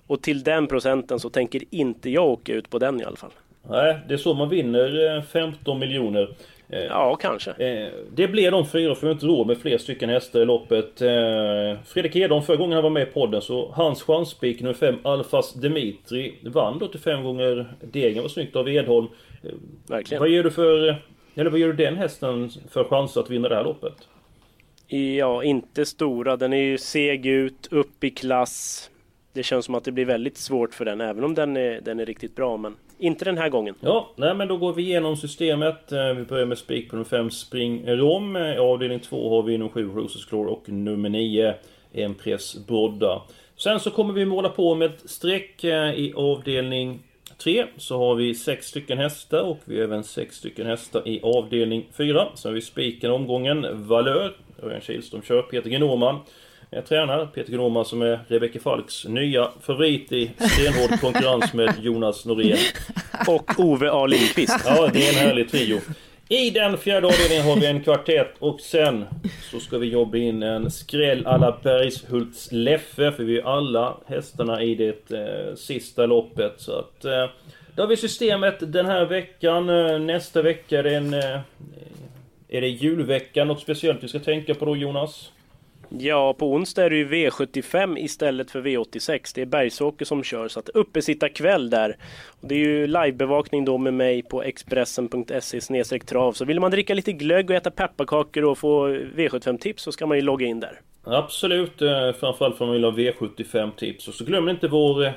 Och 0.08 0.22
till 0.22 0.44
den 0.44 0.68
procenten 0.68 1.20
så 1.20 1.30
tänker 1.30 1.62
inte 1.70 2.10
jag 2.10 2.26
åka 2.26 2.54
ut 2.54 2.70
på 2.70 2.80
den 2.80 3.02
i 3.02 3.04
alla 3.04 3.16
fall. 3.16 3.32
Nej, 3.70 4.00
det 4.08 4.14
är 4.14 4.18
så 4.18 4.34
man 4.34 4.50
vinner 4.50 5.18
eh, 5.18 5.24
15 5.24 5.80
miljoner. 5.80 6.30
Eh, 6.72 6.84
Ja, 6.84 7.16
kanske. 7.16 7.52
Eh, 7.52 7.90
det 8.16 8.28
blir 8.28 8.52
de 8.52 8.68
fyra 8.68 8.96
för 8.96 9.02
vi 9.02 9.08
har 9.08 9.14
inte 9.14 9.26
råd 9.26 9.48
med 9.48 9.58
fler 9.58 9.78
stycken 9.78 10.10
hästar 10.10 10.40
i 10.42 10.46
loppet. 10.46 11.02
Eh, 11.02 11.84
Fredrik 11.86 12.16
Edholm, 12.16 12.44
förra 12.44 12.58
gången 12.58 12.74
han 12.74 12.84
var 12.84 12.90
med 12.90 13.04
i 13.04 13.12
podden 13.12 13.42
så 13.42 13.72
hans 13.76 14.04
chanspik 14.04 14.62
nummer 14.62 14.74
5 14.74 14.96
Alfas 15.04 15.54
Dimitri 15.54 16.36
vann 16.44 16.80
då 16.80 16.88
till 16.88 17.00
fem 17.00 17.24
gånger 17.24 17.74
degen. 17.92 18.22
var 18.22 18.30
snyggt 18.30 18.56
av 18.56 18.70
Edholm. 18.70 19.08
Verkligen. 19.88 20.20
vad 20.22 20.30
ger 20.30 20.44
du 20.44 20.52
för... 20.52 20.96
Eller 21.36 21.50
vad 21.52 21.60
ger 21.60 21.68
du 21.68 21.74
den 21.74 21.96
hästen 21.96 22.50
för 22.70 22.84
chans 22.84 23.18
att 23.18 23.30
vinna 23.30 23.50
det 23.50 23.56
här 23.56 23.64
loppet? 23.64 23.94
Ja, 24.88 25.44
inte 25.44 25.86
stora. 25.86 26.38
Den 26.38 26.54
är 26.54 26.64
ju 26.64 26.78
seg 26.78 27.26
ut, 27.26 27.68
upp 27.72 28.04
i 28.04 28.10
klass. 28.10 28.90
Det 29.34 29.44
känns 29.44 29.66
som 29.66 29.76
att 29.76 29.84
det 29.84 29.92
blir 29.92 30.06
väldigt 30.06 30.38
svårt 30.38 30.74
för 30.74 30.86
den, 30.86 31.02
även 31.02 31.24
om 31.24 31.36
den 31.36 31.58
är, 31.58 31.82
den 31.82 32.00
är 32.00 32.06
riktigt 32.06 32.36
bra. 32.36 32.58
Men 32.58 32.76
inte 33.02 33.26
den 33.26 33.38
här 33.38 33.50
gången. 33.50 33.76
Ja, 33.80 34.12
nej 34.16 34.36
men 34.36 34.48
då 34.48 34.58
går 34.58 34.74
vi 34.74 34.84
igenom 34.84 35.18
systemet. 35.18 35.92
Eh, 35.92 36.14
vi 36.14 36.24
börjar 36.24 36.46
med 36.46 36.58
spik 36.58 36.90
på 36.90 36.96
nummer 36.96 37.10
5 37.10 37.32
Spring 37.32 37.84
Rom. 37.88 38.36
Eh, 38.36 38.56
I 38.56 38.58
avdelning 38.58 39.00
2 39.00 39.30
har 39.30 39.44
vi 39.44 39.58
nummer 39.58 39.72
7 39.72 39.90
Roses 39.96 40.26
Claw 40.26 40.52
och 40.52 40.70
nummer 40.70 41.10
9 41.10 41.54
Empress 41.94 42.68
Brodda. 42.68 43.22
Sen 43.58 43.80
så 43.80 43.92
kommer 43.92 44.14
vi 44.14 44.26
måla 44.26 44.50
på 44.50 44.76
med 44.76 44.92
ett 44.92 45.10
streck 45.10 45.64
eh, 45.64 45.94
i 45.94 46.14
avdelning 46.16 47.00
3 47.38 47.66
så 47.78 47.98
har 47.98 48.16
vi 48.16 48.36
6 48.36 48.68
stycken 48.68 48.98
hästar 48.98 49.42
och 49.42 49.60
vi 49.66 49.78
har 49.78 49.84
även 49.84 50.04
6 50.04 50.36
stycken 50.36 50.68
hästar 50.68 51.08
i 51.08 51.22
avdelning 51.24 51.88
4. 51.98 52.28
Sen 52.36 52.50
har 52.50 52.54
vi 52.56 52.62
spiken 52.62 53.12
omgången 53.12 53.88
Valör. 53.88 54.36
Örjan 54.64 54.82
Kihlström 54.82 55.22
kör, 55.22 55.42
Peter 55.42 55.70
G. 55.70 55.80
Norman 55.80 56.20
är 56.76 56.82
tränare. 56.82 57.28
Peter 57.28 57.52
G. 57.52 57.58
Norman 57.58 57.86
som 57.86 58.02
är 58.02 58.20
Rebecca 58.28 58.60
Falks 58.60 59.06
nya 59.06 59.52
favorit 59.62 60.12
i 60.12 60.32
stenhård 60.40 61.00
konkurrens 61.00 61.54
med 61.54 61.74
Jonas 61.82 62.26
Norén. 62.26 62.58
Och 63.28 63.52
Ove 63.58 63.92
A. 63.92 64.06
Lindqvist. 64.06 64.64
Ja, 64.66 64.90
det 64.94 65.08
är 65.08 65.10
en 65.10 65.28
härlig 65.28 65.52
trio. 65.52 65.80
I 66.30 66.50
den 66.50 66.78
fjärde 66.78 67.08
avdelningen 67.08 67.46
har 67.46 67.56
vi 67.56 67.66
en 67.66 67.84
kvartett 67.84 68.34
och 68.40 68.62
sen 68.62 69.06
så 69.52 69.60
ska 69.60 69.78
vi 69.78 69.88
jobba 69.88 70.18
in 70.18 70.44
en 70.44 70.72
skräll 70.72 71.28
alla 71.28 71.58
Bergshults 71.64 72.52
Leffe 72.52 73.12
för 73.12 73.24
vi 73.24 73.40
är 73.40 73.44
alla 73.44 73.98
hästarna 74.06 74.64
i 74.64 74.76
det 74.76 75.12
eh, 75.12 75.56
sista 75.56 76.06
loppet 76.06 76.54
så 76.58 76.80
att 76.80 77.06
eh, 77.06 77.26
då 77.76 77.84
har 77.84 77.88
vi 77.88 77.98
systemet 77.98 78.74
den 78.74 78.86
här 78.86 79.06
veckan. 79.06 79.70
Eh, 79.70 80.00
nästa 80.00 80.42
vecka 80.42 80.80
är 80.80 80.84
det 80.84 80.96
en... 80.96 81.14
Eh, 81.14 81.40
är 82.50 82.62
det 82.62 82.68
julveckan? 82.68 83.48
Något 83.48 83.62
speciellt 83.62 84.04
vi 84.04 84.08
ska 84.08 84.20
tänka 84.20 84.56
på 84.56 84.66
då 84.66 84.76
Jonas? 84.76 85.32
Ja, 86.00 86.34
på 86.34 86.54
onsdag 86.54 86.84
är 86.84 86.90
det 86.90 86.96
ju 86.96 87.08
V75 87.08 88.00
istället 88.00 88.52
för 88.52 88.62
V86. 88.62 89.32
Det 89.36 89.42
är 89.42 89.46
Bergsåker 89.46 90.06
som 90.06 90.24
kör, 90.24 90.48
så 90.48 90.60
att 90.60 90.70
uppesittarkväll 90.70 91.70
där. 91.70 91.98
Och 92.42 92.48
det 92.48 92.56
är 92.56 92.60
ju 92.60 92.88
livebevakning 92.88 93.66
då 93.66 93.78
med 93.78 93.94
mig 93.94 94.24
på 94.24 94.44
Expressen.se 94.44 96.00
trav. 96.00 96.34
Så 96.34 96.46
vill 96.46 96.60
man 96.60 96.72
dricka 96.72 96.94
lite 96.94 97.12
glögg 97.12 97.50
och 97.50 97.56
äta 97.56 97.72
pepparkakor 97.72 98.44
och 98.44 98.58
få 98.58 98.88
V75-tips 98.90 99.84
så 99.84 99.92
ska 99.92 100.06
man 100.06 100.18
ju 100.18 100.22
logga 100.22 100.46
in 100.46 100.60
där. 100.60 100.82
Absolut, 101.04 101.82
eh, 101.82 102.12
framförallt 102.20 102.58
för 102.58 102.66
man 102.66 102.74
vill 102.74 102.84
ha 102.84 102.92
V75-tips. 102.92 104.08
Och 104.08 104.14
så 104.14 104.24
glöm 104.24 104.50
inte 104.50 104.68
vår 104.68 105.06
eh, 105.06 105.12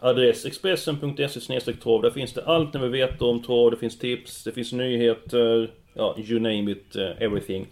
adress 0.00 0.46
Expressen.se 0.46 1.72
trav. 1.72 2.02
Där 2.02 2.10
finns 2.10 2.34
det 2.34 2.44
allt 2.44 2.74
ni 2.74 2.80
vill 2.80 2.90
veta 2.90 3.24
om 3.24 3.42
trav. 3.42 3.70
Det 3.70 3.76
finns 3.76 3.98
tips, 3.98 4.44
det 4.44 4.52
finns 4.52 4.72
nyheter, 4.72 5.70
ja, 5.94 6.16
you 6.18 6.40
name 6.40 6.70
it, 6.70 6.96
eh, 6.96 7.22
everything. 7.22 7.66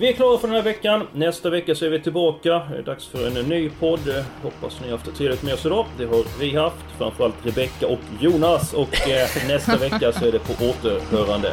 Vi 0.00 0.08
är 0.08 0.12
klara 0.12 0.38
för 0.38 0.48
den 0.48 0.56
här 0.56 0.62
veckan. 0.62 1.06
Nästa 1.12 1.50
vecka 1.50 1.74
så 1.74 1.84
är 1.84 1.90
vi 1.90 2.00
tillbaka. 2.00 2.62
Det 2.70 2.78
är 2.78 2.82
dags 2.82 3.06
för 3.06 3.26
en 3.26 3.48
ny 3.48 3.70
podd. 3.70 4.24
Hoppas 4.42 4.80
ni 4.80 4.86
har 4.86 4.96
haft 4.96 5.04
det 5.04 5.12
trevligt 5.12 5.42
med 5.42 5.54
oss 5.54 5.66
idag. 5.66 5.86
Det 5.98 6.04
har 6.04 6.40
vi 6.40 6.56
haft. 6.56 6.84
Framförallt 6.98 7.46
Rebecka 7.46 7.86
och 7.86 7.98
Jonas. 8.20 8.72
Och 8.72 9.08
eh, 9.08 9.48
nästa 9.48 9.76
vecka 9.76 10.12
så 10.12 10.24
är 10.24 10.32
det 10.32 10.38
på 10.38 10.64
återhörande. 10.64 11.52